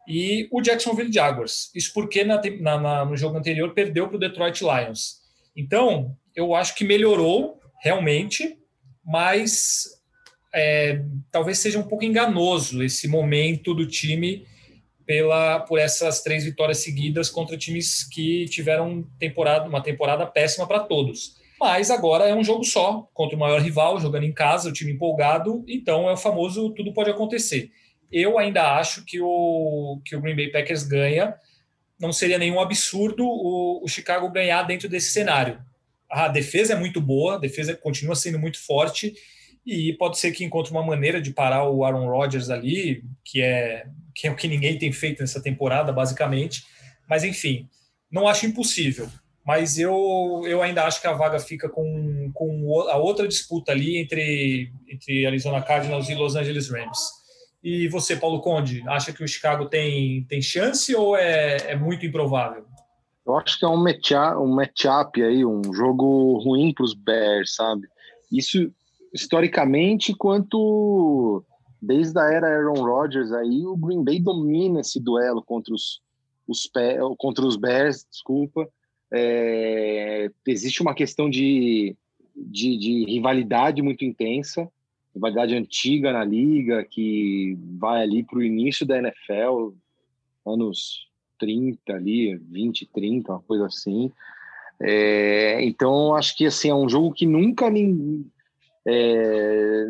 [0.09, 1.71] E o Jacksonville Jaguars.
[1.75, 5.21] Isso porque na, na, no jogo anterior perdeu para o Detroit Lions.
[5.57, 8.59] Então, eu acho que melhorou realmente,
[9.07, 9.87] mas
[10.53, 14.45] é, talvez seja um pouco enganoso esse momento do time
[15.07, 20.81] pela por essas três vitórias seguidas contra times que tiveram temporada, uma temporada péssima para
[20.81, 21.37] todos.
[21.61, 24.93] Mas agora é um jogo só, contra o maior rival, jogando em casa, o time
[24.93, 27.71] empolgado, então é o famoso tudo pode acontecer.
[28.11, 31.35] Eu ainda acho que o, que o Green Bay Packers ganha.
[31.99, 35.59] Não seria nenhum absurdo o, o Chicago ganhar dentro desse cenário.
[36.11, 39.15] A defesa é muito boa, a defesa continua sendo muito forte,
[39.67, 43.87] e pode ser que encontre uma maneira de parar o Aaron Rodgers ali, que é
[44.17, 46.65] que é o que ninguém tem feito nessa temporada, basicamente.
[47.07, 47.69] Mas, enfim,
[48.11, 49.09] não acho impossível.
[49.45, 53.99] Mas eu, eu ainda acho que a vaga fica com, com a outra disputa ali
[53.99, 56.99] entre, entre Arizona Cardinals e Los Angeles Rams.
[57.63, 62.07] E você, Paulo Conde, acha que o Chicago tem, tem chance ou é, é muito
[62.07, 62.65] improvável?
[63.27, 67.89] Eu acho que é um matchup, um aí, um jogo ruim para os Bears, sabe?
[68.31, 68.71] Isso
[69.13, 71.43] historicamente quanto
[71.81, 76.01] desde a era Aaron Rodgers aí, o Green Bay domina esse duelo contra os,
[76.47, 76.71] os,
[77.19, 78.69] contra os Bears, desculpa.
[79.13, 81.97] É, existe uma questão de,
[82.35, 84.71] de, de, rivalidade muito intensa,
[85.15, 89.73] rivalidade antiga na liga, que vai ali para o início da NFL,
[90.45, 91.07] anos
[91.39, 94.11] 30 ali, 20, 30, uma coisa assim.
[94.81, 97.67] É, então, acho que assim, é um jogo que nunca.
[98.87, 99.87] É,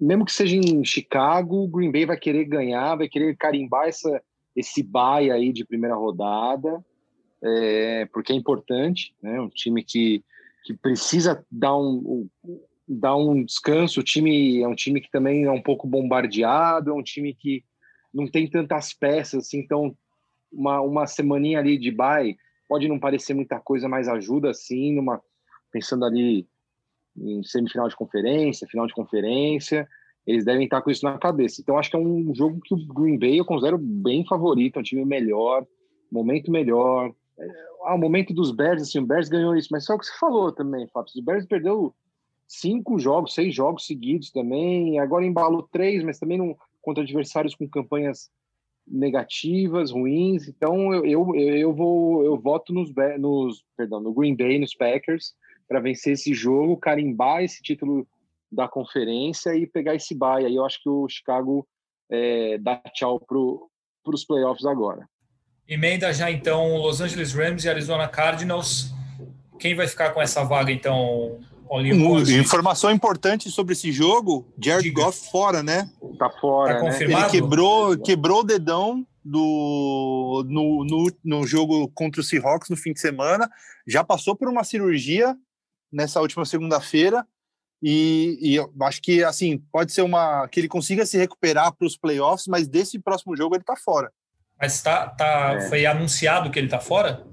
[0.00, 4.22] mesmo que seja em Chicago, o Green Bay vai querer ganhar, vai querer carimbar essa,
[4.56, 6.84] esse bye aí de primeira rodada,
[7.42, 9.40] é, porque é importante, né?
[9.40, 10.24] Um time que,
[10.64, 12.28] que precisa dar um,
[12.88, 14.00] dar um descanso.
[14.00, 17.64] O time é um time que também é um pouco bombardeado, é um time que
[18.12, 19.96] não tem tantas peças, assim, então
[20.52, 22.36] uma, uma semaninha ali de bye
[22.68, 25.20] pode não parecer muita coisa, mas ajuda assim, numa,
[25.70, 26.46] pensando ali
[27.16, 29.86] em semifinal de conferência, final de conferência,
[30.26, 31.60] eles devem estar com isso na cabeça.
[31.60, 34.80] Então acho que é um jogo que o Green Bay eu considero bem favorito, é
[34.80, 35.66] um time melhor,
[36.10, 37.12] momento melhor.
[37.38, 37.46] É,
[37.84, 40.18] ah, o momento dos Bears, assim, o Bears ganhou isso, mas só o que você
[40.18, 41.12] falou também, Fábio.
[41.16, 41.94] O Bears perdeu
[42.46, 47.68] cinco jogos, seis jogos seguidos também, agora embalou três, mas também não, contra adversários com
[47.68, 48.30] campanhas
[48.86, 50.48] negativas, ruins.
[50.48, 55.34] Então eu, eu, eu vou eu voto nos, nos perdão, no Green Bay, nos Packers
[55.68, 58.06] para vencer esse jogo, carimbar esse título
[58.50, 60.44] da conferência e pegar esse bye.
[60.44, 61.66] Aí eu acho que o Chicago
[62.10, 63.38] é, dá tchau para
[64.12, 65.08] os playoffs agora.
[65.66, 68.92] Emenda já então Los Angeles Rams e Arizona Cardinals.
[69.58, 71.40] Quem vai ficar com essa vaga então?
[72.40, 75.04] Informação importante sobre esse jogo: Jared Diga.
[75.04, 75.90] Goff fora, né?
[76.18, 76.78] Tá fora.
[76.78, 77.02] Tá né?
[77.02, 82.92] Ele quebrou, quebrou o dedão do, no, no, no jogo contra o Seahawks no fim
[82.92, 83.50] de semana.
[83.86, 85.36] Já passou por uma cirurgia
[85.90, 87.26] nessa última segunda-feira.
[87.82, 91.86] E, e, eu acho que assim pode ser uma que ele consiga se recuperar para
[91.86, 94.12] os playoffs, mas desse próximo jogo ele está fora.
[94.60, 95.68] Mas tá, tá, é.
[95.68, 97.26] foi anunciado que ele está fora?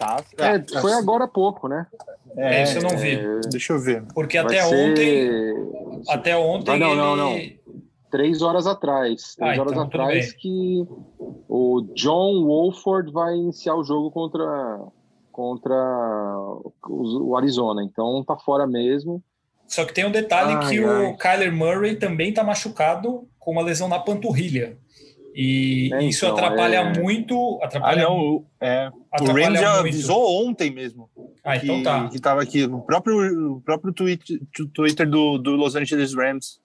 [0.00, 0.24] Tá.
[0.38, 1.86] É, foi agora há pouco, né?
[2.34, 3.16] É, isso eu não vi.
[3.16, 4.02] É, deixa eu ver.
[4.14, 4.74] Porque até ser...
[4.74, 6.96] ontem, até ontem ah, não, ele...
[6.96, 7.38] não, não,
[8.10, 9.34] Três horas atrás.
[9.34, 10.86] Três ah, horas então, atrás que
[11.46, 14.80] o John Wolford vai iniciar o jogo contra
[15.30, 15.74] contra
[16.88, 17.84] o Arizona.
[17.84, 19.22] Então tá fora mesmo.
[19.68, 21.10] Só que tem um detalhe ai, que ai.
[21.10, 24.78] o Kyler Murray também tá machucado com uma lesão na panturrilha.
[25.34, 26.98] E é, isso então, atrapalha é...
[26.98, 27.60] muito.
[27.62, 31.08] Atrapalha, ah, não, é, atrapalha o Rams já avisou ontem mesmo.
[31.44, 32.08] Ah, então que, então tá.
[32.08, 34.40] Que tava aqui no próprio, o próprio tweet,
[34.74, 36.60] Twitter do, do Los Angeles Rams.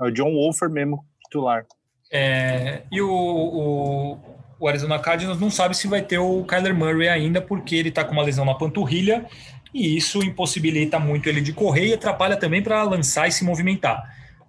[0.00, 1.64] É o John Wolfer mesmo, titular.
[2.10, 4.18] É, e o, o,
[4.60, 8.04] o, Arizona Cardinals não sabe se vai ter o Kyler Murray ainda, porque ele tá
[8.04, 9.26] com uma lesão na panturrilha
[9.72, 14.02] e isso impossibilita muito ele de correr e atrapalha também para lançar e se movimentar.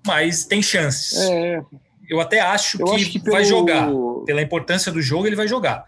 [0.05, 1.17] Mas tem chances.
[1.29, 1.61] É.
[2.09, 3.35] Eu até acho Eu que, acho que pelo...
[3.35, 3.89] vai jogar.
[4.25, 5.85] Pela importância do jogo, ele vai jogar.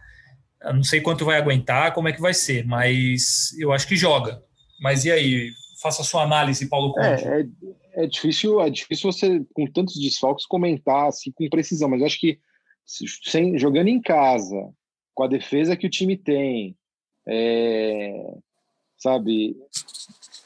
[0.62, 3.96] Eu não sei quanto vai aguentar, como é que vai ser, mas eu acho que
[3.96, 4.42] joga.
[4.80, 5.52] Mas e aí?
[5.82, 7.24] Faça a sua análise, Paulo Conte.
[7.28, 12.00] É, é, é difícil, é difícil você, com tantos desfalques, comentar assim com precisão, mas
[12.00, 12.40] eu acho que
[13.24, 14.56] sem, jogando em casa,
[15.14, 16.76] com a defesa que o time tem,
[17.28, 18.34] é,
[18.98, 19.56] sabe?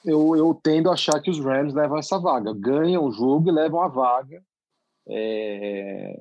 [0.03, 3.53] Eu, eu tendo a achar que os Rams levam essa vaga, ganham o jogo e
[3.53, 4.41] levam a vaga.
[5.11, 6.19] É,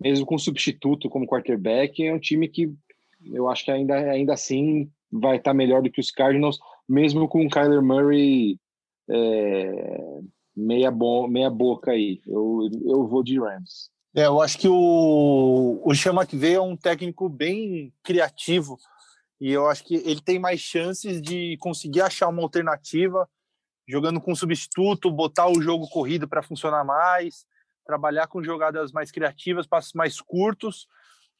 [0.00, 2.72] mesmo com substituto como quarterback, é um time que
[3.24, 6.58] eu acho que ainda, ainda assim vai estar melhor do que os Cardinals,
[6.88, 8.58] mesmo com o Kyler Murray
[9.08, 10.20] é,
[10.56, 12.20] meia, bo meia boca aí.
[12.26, 13.90] Eu, eu vou de Rams.
[14.14, 15.94] É, eu acho que o, o
[16.26, 18.78] que veio é um técnico bem criativo
[19.40, 23.28] e eu acho que ele tem mais chances de conseguir achar uma alternativa,
[23.86, 26.42] jogando com substituto, botar o jogo corrido para
[26.84, 27.44] mais,
[27.86, 30.86] trabalhar com jogadas mais criativas, passos mais curtos,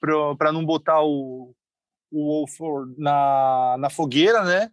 [0.00, 1.54] para não botar o,
[2.10, 4.70] o Wolford na, na fogueira, né?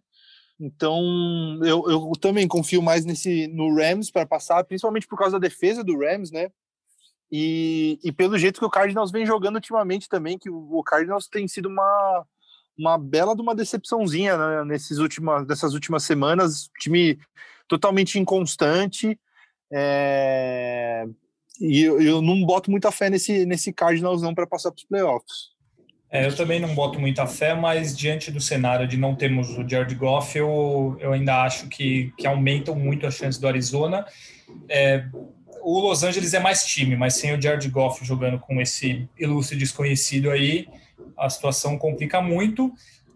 [0.58, 1.02] Então,
[1.64, 5.82] eu, eu também confio mais nesse no Rams para passar, principalmente por causa da defesa
[5.82, 6.50] do Rams, né?
[7.30, 11.48] E, e pelo jeito que o Cardinals vem jogando ultimamente também, que o, Cardinals tem
[11.48, 12.24] sido uma,
[12.78, 16.70] uma bela de uma decepçãozinha né, nesses últimas, dessas últimas semanas.
[16.78, 17.18] Time
[17.66, 19.18] totalmente inconstante.
[19.72, 21.06] É...
[21.60, 24.84] E eu, eu, não boto muita fé nesse, nesse Cardinals não para passar para os
[24.84, 25.54] playoffs.
[26.10, 29.68] É, eu também não boto muita fé, mas diante do cenário de não termos o
[29.68, 34.06] Jared Goff, eu, eu ainda acho que, que aumentam muito as chances do Arizona.
[34.68, 35.06] É,
[35.60, 39.56] o Los Angeles é mais time, mas sem o Jared Goff jogando com esse ilustre
[39.56, 40.68] desconhecido aí,
[41.16, 42.72] a situação complica muito,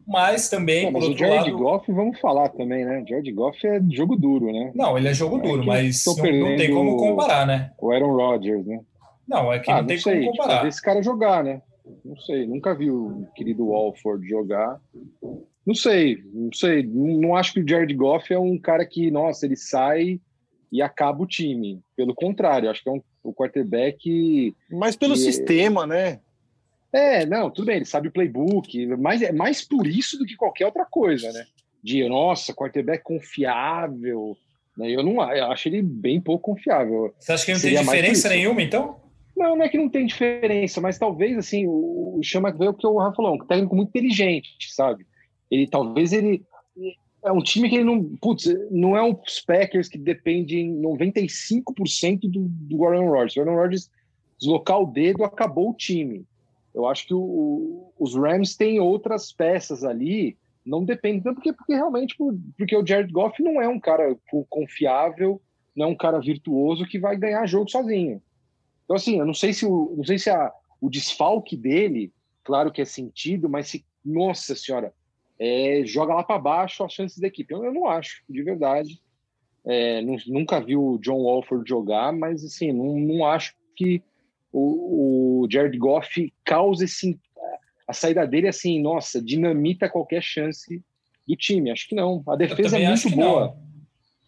[0.09, 1.63] mas também, não, mas por outro o Jared lado...
[1.63, 3.05] Goff, vamos falar também, né?
[3.07, 4.73] Jared Goff é jogo duro, né?
[4.75, 7.73] Não, ele é jogo é duro, mas não, não, tem como comparar, né?
[7.79, 8.81] O Aaron Rodgers, né?
[9.29, 10.55] Não, é que ah, não, não tem sei, como comparar.
[10.57, 11.61] Tipo, esse cara jogar, né?
[12.03, 14.81] Não sei, nunca vi o querido Walford jogar.
[15.67, 16.83] Não sei, não sei.
[16.83, 20.19] Não, não acho que o Jared Goff é um cara que, nossa, ele sai
[20.73, 21.83] e acaba o time.
[21.95, 24.55] Pelo contrário, acho que é um, um quarterback.
[24.71, 26.21] Mas pelo que, sistema, né?
[26.93, 30.37] É, não, tudo bem, ele sabe o playbook, mas é mais por isso do que
[30.37, 31.45] qualquer outra coisa, né?
[31.83, 34.37] De, nossa, quarterback confiável.
[34.77, 34.91] Né?
[34.91, 37.15] Eu não eu acho ele bem pouco confiável.
[37.19, 39.01] Você acha que não Seria tem diferença nenhuma, então?
[39.37, 42.87] Não, não é que não tem diferença, mas talvez, assim, o, o Chama o que
[42.87, 45.07] o Rafa falou, um técnico muito inteligente, sabe?
[45.51, 46.43] Ele talvez ele
[47.25, 49.17] é um time que ele não, putz, não é um
[49.47, 53.37] Packers que depende em 95% do, do Aaron Rodgers.
[53.37, 53.91] O Aaron Rodgers
[54.39, 56.25] deslocar o dedo acabou o time.
[56.75, 61.75] Eu acho que o, os Rams têm outras peças ali, não depende tanto porque, porque
[61.75, 62.17] realmente
[62.57, 64.17] porque o Jared Goff não é um cara
[64.49, 65.41] confiável,
[65.75, 68.23] não é um cara virtuoso que vai ganhar jogo sozinho.
[68.85, 72.13] Então assim, eu não sei se o, não sei se a, o desfalque dele,
[72.45, 74.93] claro que é sentido, mas se nossa senhora,
[75.39, 77.53] é, joga lá para baixo as chances da equipe.
[77.53, 79.01] Eu, eu não acho, de verdade.
[79.65, 84.03] É, nunca vi o John Walford jogar, mas assim, não, não acho que
[84.53, 87.19] o, o Jared Goff causa esse.
[87.87, 90.83] A saída dele, assim, nossa, dinamita qualquer chance
[91.27, 91.71] do time.
[91.71, 92.23] Acho que não.
[92.29, 93.57] A defesa é muito boa.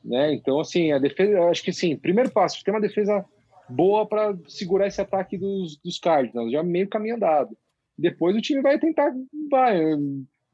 [0.02, 0.32] Né?
[0.32, 3.24] Então, assim, a defesa, acho que sim, primeiro passo, tem uma defesa
[3.68, 7.56] boa para segurar esse ataque dos, dos Cardinals, já meio caminho andado.
[7.96, 9.12] Depois o time vai tentar,
[9.50, 9.78] vai,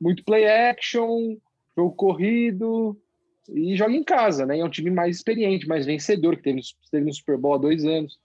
[0.01, 1.37] muito play action,
[1.77, 2.99] jogo corrido
[3.49, 4.59] e joga em casa, né?
[4.59, 6.61] É um time mais experiente, mais vencedor, que teve,
[6.91, 8.19] teve no Super Bowl há dois anos.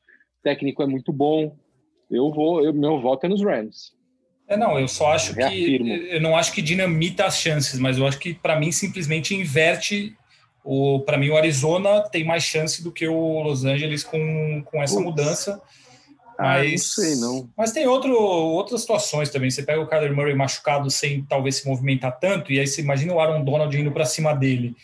[0.44, 1.56] Técnico é muito bom.
[2.10, 3.94] Eu vou, eu, meu voto é nos Rams.
[4.48, 5.86] É, não, eu só acho Reafirmo.
[5.86, 9.34] que eu não acho que dinamita as chances, mas eu acho que para mim simplesmente
[9.34, 10.16] inverte
[10.64, 14.84] o para mim o Arizona tem mais chance do que o Los Angeles com, com
[14.84, 15.62] essa mudança.
[16.38, 17.50] Mas, ah, não sei, não.
[17.56, 19.52] Mas tem outro, outras situações também.
[19.52, 23.14] Você pega o Kyler Murray machucado sem talvez se movimentar tanto, e aí você imagina
[23.14, 24.76] o Aaron Donald indo para cima dele.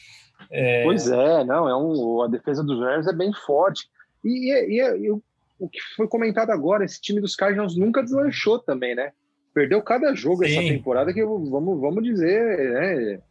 [0.52, 0.84] É...
[0.84, 3.90] Pois é, não, é um, a defesa dos Rams é bem forte.
[4.24, 5.22] E, e, e, o,
[5.60, 9.12] o que foi comentado agora, esse time dos Cardinals nunca deslanchou também, né?
[9.54, 10.52] Perdeu cada jogo Sim.
[10.52, 13.22] essa temporada que vamos, vamos dizer, né?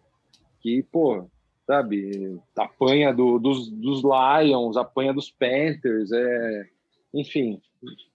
[0.61, 1.29] Que, pô,
[1.67, 6.67] sabe, apanha do, dos, dos Lions, apanha dos Panthers, é,
[7.15, 7.61] enfim,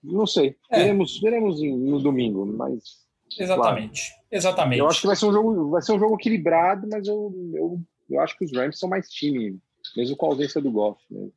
[0.02, 0.56] não sei.
[0.70, 0.78] É.
[0.78, 3.02] Veremos, veremos no domingo, mas.
[3.38, 4.10] Exatamente.
[4.10, 4.22] Claro.
[4.30, 4.78] Exatamente.
[4.80, 7.80] Eu acho que vai ser um jogo, vai ser um jogo equilibrado, mas eu, eu,
[8.10, 9.58] eu acho que os Rams são mais time,
[9.96, 11.00] mesmo com a ausência do Goff.
[11.10, 11.28] Né?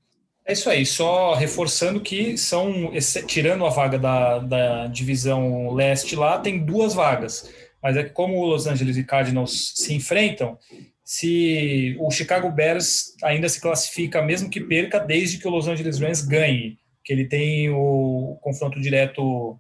[0.48, 2.92] É isso aí, só reforçando que são,
[3.26, 7.52] tirando a vaga da, da divisão leste lá, tem duas vagas.
[7.82, 10.58] Mas é que como o Los Angeles e Cardinals se enfrentam,
[11.04, 16.00] se o Chicago Bears ainda se classifica, mesmo que perca, desde que o Los Angeles
[16.00, 19.60] Rams ganhe que ele tem o confronto direto,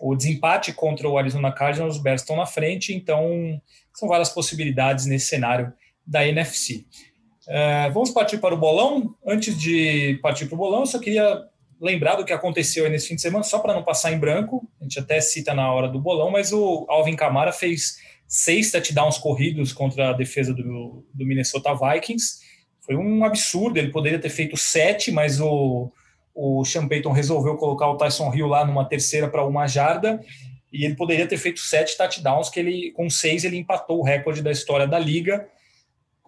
[0.00, 3.60] o desempate contra o Arizona Cardinals, os Bears estão na frente, então
[3.94, 5.70] são várias possibilidades nesse cenário
[6.06, 6.86] da NFC.
[7.50, 9.12] Uh, vamos partir para o bolão.
[9.26, 11.42] Antes de partir para o bolão, eu só queria
[11.80, 14.64] lembrar do que aconteceu nesse fim de semana, só para não passar em branco.
[14.80, 17.98] A gente até cita na hora do bolão, mas o Alvin Kamara fez
[18.28, 22.38] seis touchdowns corridos contra a defesa do, do Minnesota Vikings.
[22.80, 25.90] Foi um absurdo, ele poderia ter feito sete, mas o,
[26.32, 30.20] o Sean Payton resolveu colocar o Tyson Hill lá numa terceira para uma jarda
[30.72, 34.40] e ele poderia ter feito sete touchdowns, que ele com seis ele empatou o recorde
[34.40, 35.48] da história da liga.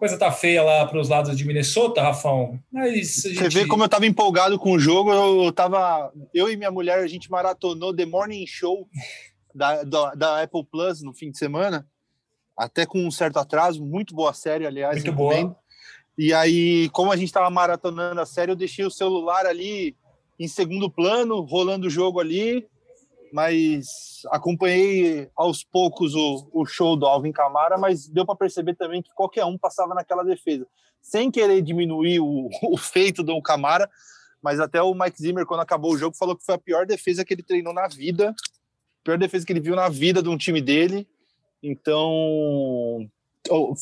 [0.03, 2.59] Coisa tá feia lá para os lados de Minnesota, Rafão.
[2.69, 3.35] Mas gente...
[3.37, 5.09] Você vê como eu estava empolgado com o jogo.
[5.13, 8.85] Eu tava, eu e minha mulher a gente maratonou The Morning Show
[9.55, 11.87] da, da, da Apple Plus no fim de semana,
[12.57, 13.81] até com um certo atraso.
[13.81, 14.95] Muito boa série, aliás.
[14.95, 15.55] Muito boa.
[16.17, 19.95] E aí, como a gente estava maratonando a série, eu deixei o celular ali
[20.37, 22.67] em segundo plano, rolando o jogo ali,
[23.33, 29.01] mas acompanhei aos poucos o, o show do Alvin Camara, mas deu para perceber também
[29.01, 30.67] que qualquer um passava naquela defesa,
[31.01, 33.89] sem querer diminuir o, o feito do Camara,
[34.39, 37.25] mas até o Mike Zimmer, quando acabou o jogo, falou que foi a pior defesa
[37.25, 38.35] que ele treinou na vida,
[39.03, 41.07] pior defesa que ele viu na vida de um time dele.
[41.63, 43.09] Então,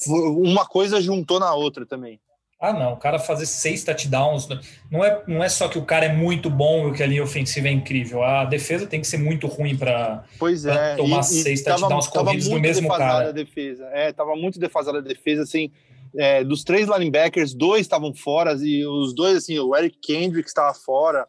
[0.07, 2.21] uma coisa juntou na outra também.
[2.61, 4.47] Ah, não, o cara fazer seis touchdowns,
[4.91, 7.23] não é, não é só que o cara é muito bom e que a linha
[7.23, 10.23] ofensiva é incrível, a defesa tem que ser muito ruim para
[10.69, 10.95] é.
[10.95, 13.29] tomar e, seis e touchdowns tava, corridos tava do mesmo cara.
[13.29, 13.85] A defesa.
[13.91, 15.71] É, tava muito defasada a defesa, assim,
[16.15, 20.71] é, dos três linebackers, dois estavam fora, e os dois, assim, o Eric Kendrick estava
[20.75, 21.27] fora,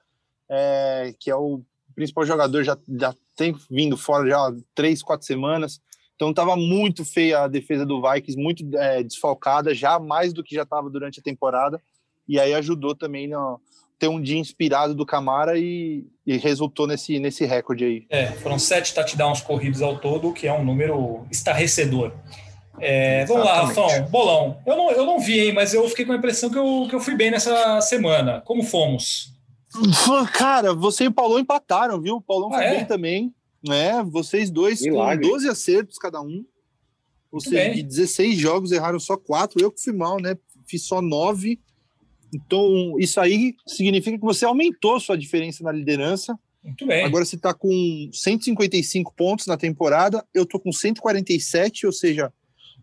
[0.51, 1.63] é, que é o
[1.95, 5.81] principal jogador, já, já tem vindo fora já há três, quatro semanas,
[6.23, 10.55] então estava muito feia a defesa do Vikings, muito é, desfalcada, já mais do que
[10.55, 11.83] já estava durante a temporada.
[12.29, 13.61] E aí ajudou também no
[13.99, 18.07] ter um dia inspirado do Camara e, e resultou nesse, nesse recorde aí.
[18.09, 22.13] É, foram sete touchdowns corridos ao todo, que é um número estarrecedor.
[22.79, 24.59] É, vamos lá, Rafão, bolão.
[24.65, 26.95] Eu não, eu não vi, hein, mas eu fiquei com a impressão que eu, que
[26.95, 28.41] eu fui bem nessa semana.
[28.45, 29.33] Como fomos?
[30.35, 32.17] Cara, você e o Paulão empataram, viu?
[32.17, 32.77] O Paulão ah, foi é?
[32.77, 33.35] bem também.
[33.67, 34.03] Né?
[34.05, 35.25] Vocês dois Milagre.
[35.25, 36.45] com 12 acertos cada um.
[37.31, 37.75] Ou Muito seja, bem.
[37.75, 39.61] de 16 jogos erraram só quatro.
[39.63, 40.37] Eu que fui mal, né?
[40.67, 41.61] Fiz só nove.
[42.33, 46.39] Então, isso aí significa que você aumentou sua diferença na liderança.
[46.63, 47.05] Muito bem.
[47.05, 50.25] Agora você está com 155 pontos na temporada.
[50.33, 52.33] Eu tô com 147, ou seja,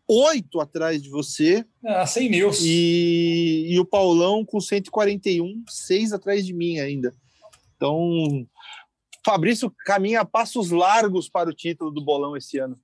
[0.07, 1.63] oito atrás de você.
[1.85, 2.51] Ah, 100 mil.
[2.61, 7.13] E, e o Paulão com 141, seis atrás de mim ainda.
[7.75, 8.45] Então,
[9.25, 12.79] Fabrício caminha a passos largos para o título do bolão esse ano.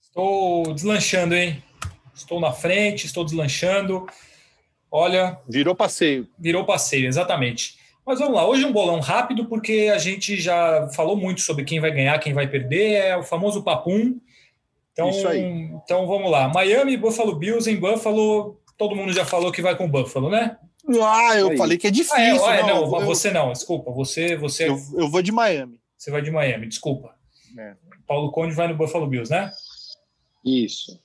[0.00, 1.62] Estou deslanchando, hein?
[2.14, 4.06] Estou na frente, estou deslanchando.
[4.90, 5.38] Olha.
[5.48, 6.26] Virou passeio.
[6.38, 7.76] Virou passeio, exatamente.
[8.06, 11.64] Mas vamos lá, hoje é um bolão rápido, porque a gente já falou muito sobre
[11.64, 14.18] quem vai ganhar, quem vai perder, é o famoso papum.
[14.92, 15.42] Então, Isso aí.
[15.42, 16.48] então vamos lá.
[16.48, 18.58] Miami, Buffalo Bills em Buffalo.
[18.78, 20.56] Todo mundo já falou que vai com Buffalo, né?
[21.02, 21.56] Ah, eu aí.
[21.56, 22.44] falei que é difícil.
[22.44, 23.90] Ah, é, não, não eu, você não, desculpa.
[23.90, 24.68] Você, você.
[24.68, 25.80] Eu, eu, vou de Miami.
[25.96, 27.14] Você vai de Miami, desculpa.
[27.58, 27.74] É.
[28.06, 29.50] Paulo Conde vai no Buffalo Bills, né?
[30.44, 31.00] Isso.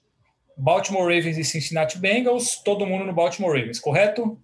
[0.56, 4.40] Baltimore Ravens e Cincinnati Bengals, todo mundo no Baltimore Ravens, correto?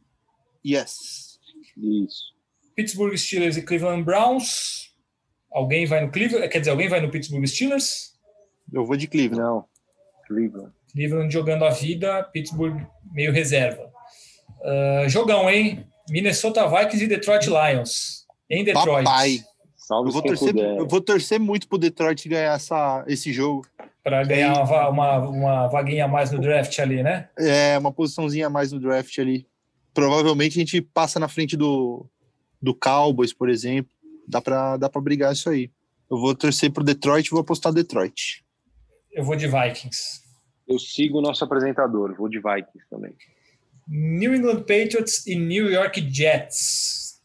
[0.65, 1.39] Yes.
[1.77, 2.33] Isso.
[2.75, 4.91] Pittsburgh Steelers e Cleveland Browns.
[5.51, 6.49] Alguém vai no Cleveland?
[6.49, 8.17] Quer dizer, alguém vai no Pittsburgh Steelers?
[8.73, 9.41] Eu vou de Cleveland.
[9.41, 9.65] Não,
[10.27, 10.73] Cleveland.
[10.91, 12.81] Cleveland jogando a vida, Pittsburgh
[13.11, 13.91] meio reserva.
[14.61, 15.85] Uh, jogão, hein?
[16.09, 18.25] Minnesota Vikings e Detroit Lions.
[18.49, 19.03] Em Detroit.
[19.03, 19.39] Papai.
[19.75, 23.65] Salve eu, vou torcer, eu vou torcer muito pro Detroit ganhar essa, esse jogo.
[24.03, 27.29] Para ganhar uma, uma, uma vaguinha a mais no draft ali, né?
[27.37, 29.47] É, uma posiçãozinha a mais no draft ali.
[29.93, 32.05] Provavelmente a gente passa na frente do,
[32.61, 33.91] do Cowboys, por exemplo.
[34.27, 35.71] Dá para dá pra brigar isso aí.
[36.09, 38.45] Eu vou torcer pro Detroit e vou apostar Detroit.
[39.11, 40.21] Eu vou de Vikings.
[40.67, 43.13] Eu sigo o nosso apresentador, vou de Vikings também.
[43.87, 47.19] New England Patriots e New York Jets.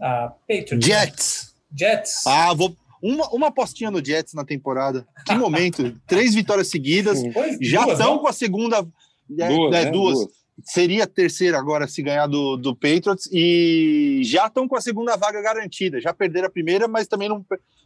[0.00, 0.86] Ah, Patriots.
[0.86, 1.54] Jets.
[1.76, 2.26] Jets.
[2.26, 2.74] Ah, vou.
[3.02, 5.06] Uma, uma apostinha no Jets na temporada.
[5.24, 5.94] Que momento.
[6.06, 7.22] Três vitórias seguidas.
[7.32, 8.78] Pois, já estão com a segunda.
[9.38, 9.90] É, duas, é, né?
[9.90, 10.14] duas.
[10.14, 10.38] duas.
[10.64, 13.28] Seria a terceira agora se ganhar do, do Patriots.
[13.30, 16.00] E já estão com a segunda vaga garantida.
[16.00, 17.44] Já perderam a primeira, mas também não,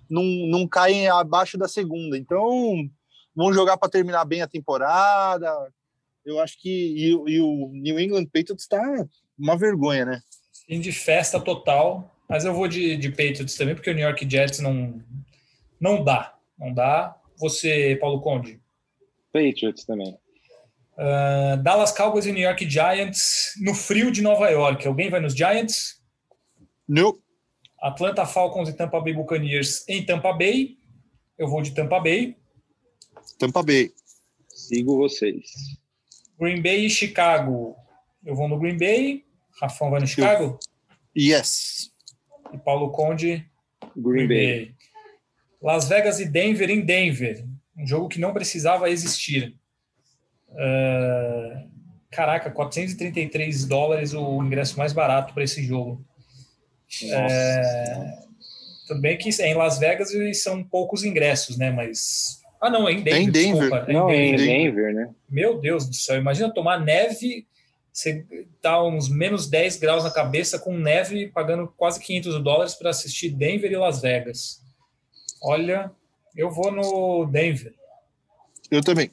[0.08, 2.16] não, não caem abaixo da segunda.
[2.16, 2.88] Então,
[3.36, 5.52] vão jogar para terminar bem a temporada.
[6.24, 6.68] Eu acho que.
[6.68, 8.80] E, e o New England Patriots está
[9.38, 10.20] uma vergonha, né?
[10.66, 14.28] Fim de festa total, mas eu vou de, de Patriots também, porque o New York
[14.28, 15.02] Jets não,
[15.80, 16.38] não dá.
[16.58, 17.16] Não dá.
[17.38, 18.60] Você, Paulo Conde?
[19.32, 20.16] Patriots também.
[20.92, 24.86] Uh, Dallas Cowboys e New York Giants no frio de Nova York.
[24.86, 26.00] Alguém vai nos Giants?
[26.86, 27.18] Não.
[27.80, 30.76] Atlanta Falcons e Tampa Bay Buccaneers em Tampa Bay.
[31.36, 32.36] Eu vou de Tampa Bay.
[33.38, 33.90] Tampa Bay.
[34.48, 35.81] Sigo vocês.
[36.42, 37.76] Green Bay e Chicago.
[38.26, 39.24] Eu vou no Green Bay.
[39.60, 40.58] Rafão vai no Chicago?
[41.16, 41.92] Yes.
[42.52, 43.48] E Paulo Conde?
[43.96, 44.64] Green, Green Bay.
[44.66, 44.74] Bay.
[45.62, 47.44] Las Vegas e Denver em Denver.
[47.78, 49.54] Um jogo que não precisava existir.
[50.48, 51.70] Uh,
[52.10, 56.04] caraca, 433 dólares o ingresso mais barato para esse jogo.
[57.04, 58.18] É,
[58.88, 61.70] tudo bem que é em Las Vegas e são poucos ingressos, né?
[61.70, 62.41] Mas.
[62.62, 63.14] Ah, não, é em Denver.
[63.14, 63.60] É em Denver.
[63.60, 64.46] Desculpa, é não, é em Denver.
[64.46, 65.14] Denver, né?
[65.28, 67.44] Meu Deus do céu, imagina tomar neve,
[67.92, 68.24] você
[68.60, 73.30] tá uns menos 10 graus na cabeça com neve, pagando quase 500 dólares para assistir
[73.30, 74.62] Denver e Las Vegas.
[75.42, 75.90] Olha,
[76.36, 77.74] eu vou no Denver.
[78.70, 79.10] Eu também.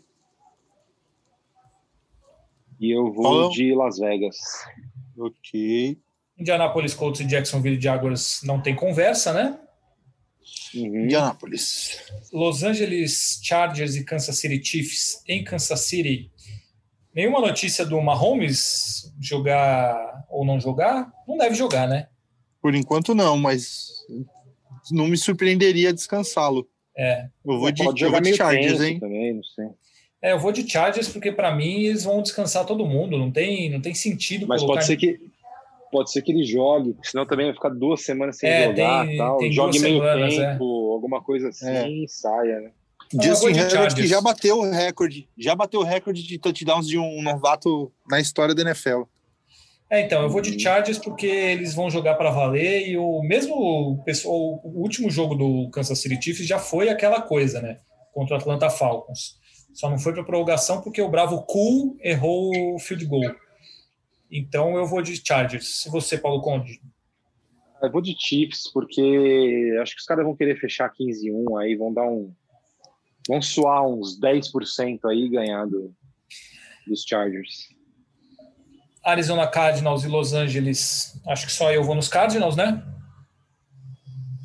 [2.79, 4.37] E eu vou de Las Vegas.
[5.17, 5.97] Ok.
[6.37, 9.59] Indianapolis Colts e Jacksonville Jaguars não tem conversa, né?
[10.73, 11.03] Uhum.
[11.03, 11.97] Indianapolis.
[12.31, 16.31] Los Angeles Chargers e Kansas City Chiefs em Kansas City.
[17.13, 21.11] Nenhuma notícia do Mahomes jogar ou não jogar?
[21.27, 22.07] Não deve jogar, né?
[22.61, 23.89] Por enquanto não, mas
[24.91, 26.67] não me surpreenderia descansá-lo.
[26.97, 27.27] É.
[27.45, 28.99] Eu vou de, eu vou de Chargers, hein?
[28.99, 29.65] Também, não sei.
[30.21, 33.17] É, eu vou de Chargers porque para mim eles vão descansar todo mundo.
[33.17, 34.45] Não tem, não tem sentido.
[34.47, 35.19] Mas pode ser que
[35.91, 39.17] pode ser que ele jogue, senão também vai ficar duas semanas sem é, jogar, tem,
[39.17, 39.37] tal.
[39.37, 40.93] Tem jogue meio semanas, tempo, é.
[40.93, 42.07] alguma coisa assim, é.
[42.07, 42.71] saia, né?
[43.11, 47.23] Justin Herbert que já bateu o recorde, já bateu o recorde de touchdowns de um
[47.23, 49.03] novato na história da NFL.
[49.89, 53.99] É, então, eu vou de Chargers porque eles vão jogar para valer e o mesmo
[54.05, 57.79] pessoal, o último jogo do Kansas City Chiefs já foi aquela coisa, né?
[58.13, 59.39] Contra o Atlanta Falcons.
[59.73, 63.33] Só não foi para prorrogação porque o Bravo Cool errou o field goal.
[64.31, 65.85] Então eu vou de Chargers.
[65.85, 66.81] E você, Paulo Conde?
[67.81, 71.93] Eu vou de Chiefs, porque acho que os caras vão querer fechar 15-1 aí, vão
[71.93, 72.33] dar um.
[73.27, 75.93] Vão suar uns 10% aí e ganhar do,
[76.87, 77.69] dos Chargers.
[79.03, 81.19] Arizona Cardinals e Los Angeles.
[81.27, 82.83] Acho que só eu vou nos Cardinals, né?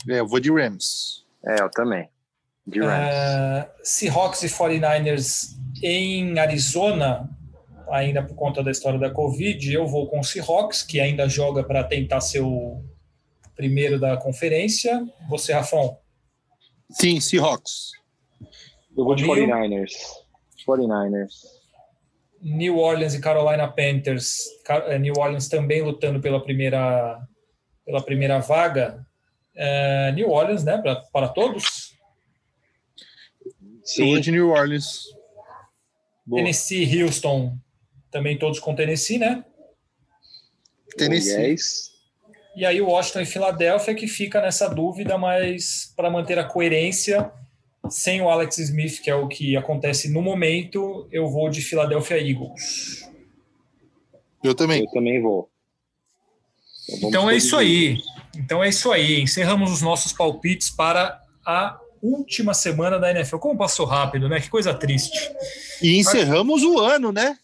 [0.09, 1.25] É, eu vou de Rams.
[1.45, 2.09] É, eu também.
[2.67, 3.11] De Rams.
[3.11, 7.29] Uh, Seahawks e 49ers em Arizona,
[7.91, 11.63] ainda por conta da história da Covid, eu vou com o Seahawks, que ainda joga
[11.63, 12.83] para tentar ser o
[13.57, 15.07] primeiro da conferência.
[15.29, 15.99] Você, Rafão?
[16.91, 17.93] Sim, Seahawks.
[18.97, 19.93] Eu vou de 49ers.
[20.67, 21.33] 49ers.
[22.41, 24.45] New Orleans e Carolina Panthers.
[24.69, 27.21] Eh, New Orleans também lutando pela primeira,
[27.85, 29.05] pela primeira vaga.
[29.57, 30.79] Uh, New Orleans, né?
[30.79, 31.95] Pra, para todos?
[33.85, 34.21] Sim.
[34.21, 35.05] de New Orleans.
[36.27, 36.41] Boa.
[36.41, 37.57] Tennessee, Houston.
[38.15, 39.45] Também todos com Tennessee, né?
[40.97, 41.37] Tennessee.
[41.37, 41.91] Oh, yes.
[42.55, 47.33] E aí Washington e Filadélfia que fica nessa dúvida, mas para manter a coerência,
[47.91, 52.17] sem o Alex Smith, que é o que acontece no momento, eu vou de Philadelphia
[52.21, 53.11] Eagles.
[54.45, 54.83] Eu também.
[54.83, 55.51] Eu também vou.
[56.89, 57.99] Então, então é isso aí.
[58.37, 59.21] Então é isso aí.
[59.21, 63.39] Encerramos os nossos palpites para a última semana da NFL.
[63.39, 64.41] Como passou rápido, né?
[64.41, 65.19] Que coisa triste.
[65.83, 67.37] E encerramos o ano, né?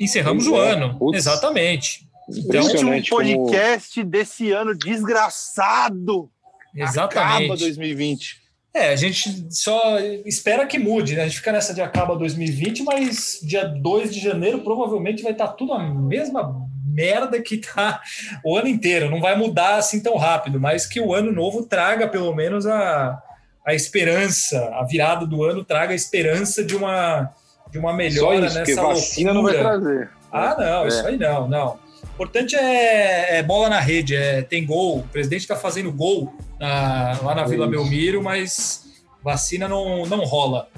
[0.00, 0.72] Encerramos o é.
[0.72, 1.18] ano, Putz.
[1.18, 2.08] exatamente.
[2.28, 4.10] Então, último podcast como...
[4.10, 6.30] desse ano desgraçado.
[6.74, 7.44] Exatamente.
[7.44, 8.40] Acaba 2020.
[8.72, 11.22] É, a gente só espera que mude, né?
[11.22, 15.48] A gente fica nessa de acaba 2020, mas dia 2 de janeiro provavelmente vai estar
[15.48, 18.00] tá tudo a mesma merda que tá
[18.44, 19.10] o ano inteiro.
[19.10, 23.20] Não vai mudar assim tão rápido, mas que o ano novo traga pelo menos a,
[23.66, 27.34] a esperança, a virada do ano traga a esperança de uma,
[27.70, 29.54] de uma melhora isso, nessa vacina loucura.
[29.54, 30.10] não vai trazer.
[30.32, 30.88] Ah, não, é.
[30.88, 31.78] isso aí não, não.
[32.02, 34.98] O importante é, é, bola na rede, é, tem gol.
[34.98, 38.86] O presidente está fazendo gol na, lá na Vila Belmiro, mas
[39.22, 40.68] vacina não, não rola.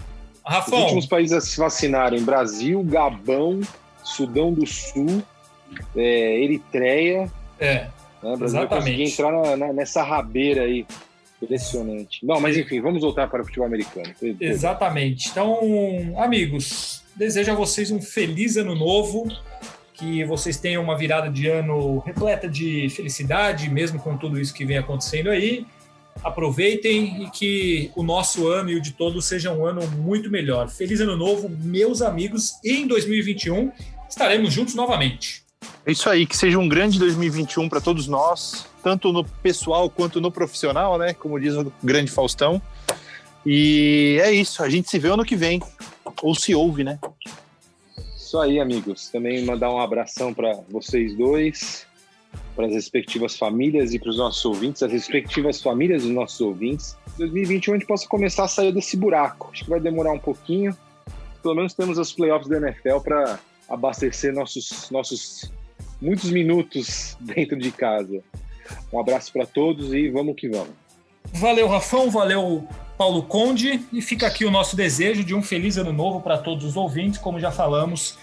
[0.44, 3.60] Rafão, Os últimos países a se vacinarem: Brasil, Gabão,
[4.02, 5.22] Sudão do Sul,
[5.96, 7.30] é, Eritreia.
[7.58, 7.86] É.
[8.22, 8.36] Né?
[8.40, 9.12] Exatamente.
[9.12, 10.86] entrar na, na, nessa rabeira aí.
[11.42, 12.24] Impressionante.
[12.24, 14.14] Não, mas enfim, vamos voltar para o futebol americano.
[14.40, 15.28] Exatamente.
[15.28, 15.58] Então,
[16.16, 19.26] amigos, desejo a vocês um feliz ano novo
[19.94, 24.64] que vocês tenham uma virada de ano repleta de felicidade, mesmo com tudo isso que
[24.64, 25.66] vem acontecendo aí.
[26.22, 30.68] Aproveitem e que o nosso ano e o de todos seja um ano muito melhor.
[30.68, 33.70] Feliz ano novo, meus amigos, e em 2021
[34.08, 35.41] estaremos juntos novamente.
[35.84, 40.20] É isso aí, que seja um grande 2021 para todos nós, tanto no pessoal quanto
[40.20, 41.14] no profissional, né?
[41.14, 42.60] Como diz o grande Faustão.
[43.44, 45.60] E é isso, a gente se vê ano que vem,
[46.22, 46.98] ou se ouve, né?
[48.16, 49.08] Isso aí, amigos.
[49.08, 51.86] Também mandar um abração para vocês dois,
[52.54, 56.96] para as respectivas famílias e para os nossos ouvintes, as respectivas famílias dos nossos ouvintes.
[57.18, 59.50] 2021 a gente possa começar a sair desse buraco.
[59.52, 60.76] Acho que vai demorar um pouquinho.
[61.42, 63.38] Pelo menos temos os playoffs da NFL para
[63.72, 65.50] abastecer nossos, nossos
[66.00, 68.22] muitos minutos dentro de casa.
[68.92, 70.74] Um abraço para todos e vamos que vamos.
[71.34, 72.66] Valeu, Rafão, valeu,
[72.98, 76.64] Paulo Conde, e fica aqui o nosso desejo de um feliz ano novo para todos
[76.64, 78.18] os ouvintes, como já falamos,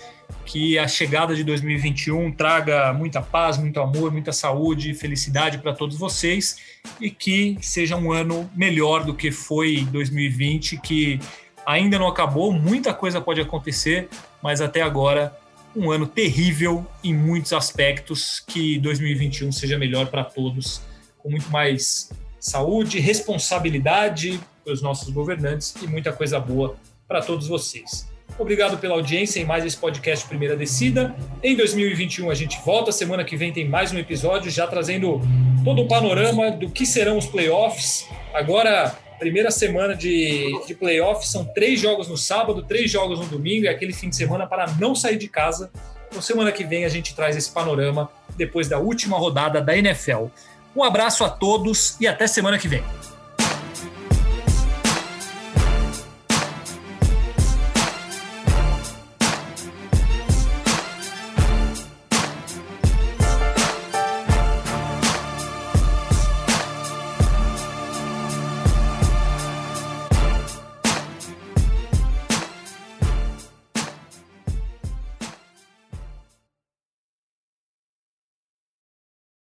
[0.45, 5.97] que a chegada de 2021 traga muita paz, muito amor, muita saúde, felicidade para todos
[5.97, 6.58] vocês
[7.02, 11.20] e que seja um ano melhor do que foi 2020, que
[11.66, 14.08] ainda não acabou, muita coisa pode acontecer,
[14.41, 15.36] mas até agora
[15.76, 20.82] um ano terrível em muitos aspectos, que 2021 seja melhor para todos,
[21.17, 26.76] com muito mais saúde, responsabilidade para os nossos governantes e muita coisa boa
[27.07, 28.07] para todos vocês.
[28.38, 31.13] Obrigado pela audiência em mais esse podcast Primeira Descida.
[31.43, 35.20] Em 2021 a gente volta, semana que vem tem mais um episódio, já trazendo
[35.63, 38.07] todo o panorama do que serão os playoffs.
[38.34, 43.67] Agora, primeira semana de, de playoffs, são três jogos no sábado, três jogos no domingo,
[43.67, 45.70] é aquele fim de semana para não sair de casa.
[46.07, 50.28] Então, semana que vem a gente traz esse panorama depois da última rodada da NFL.
[50.76, 52.84] Um abraço a todos e até semana que vem.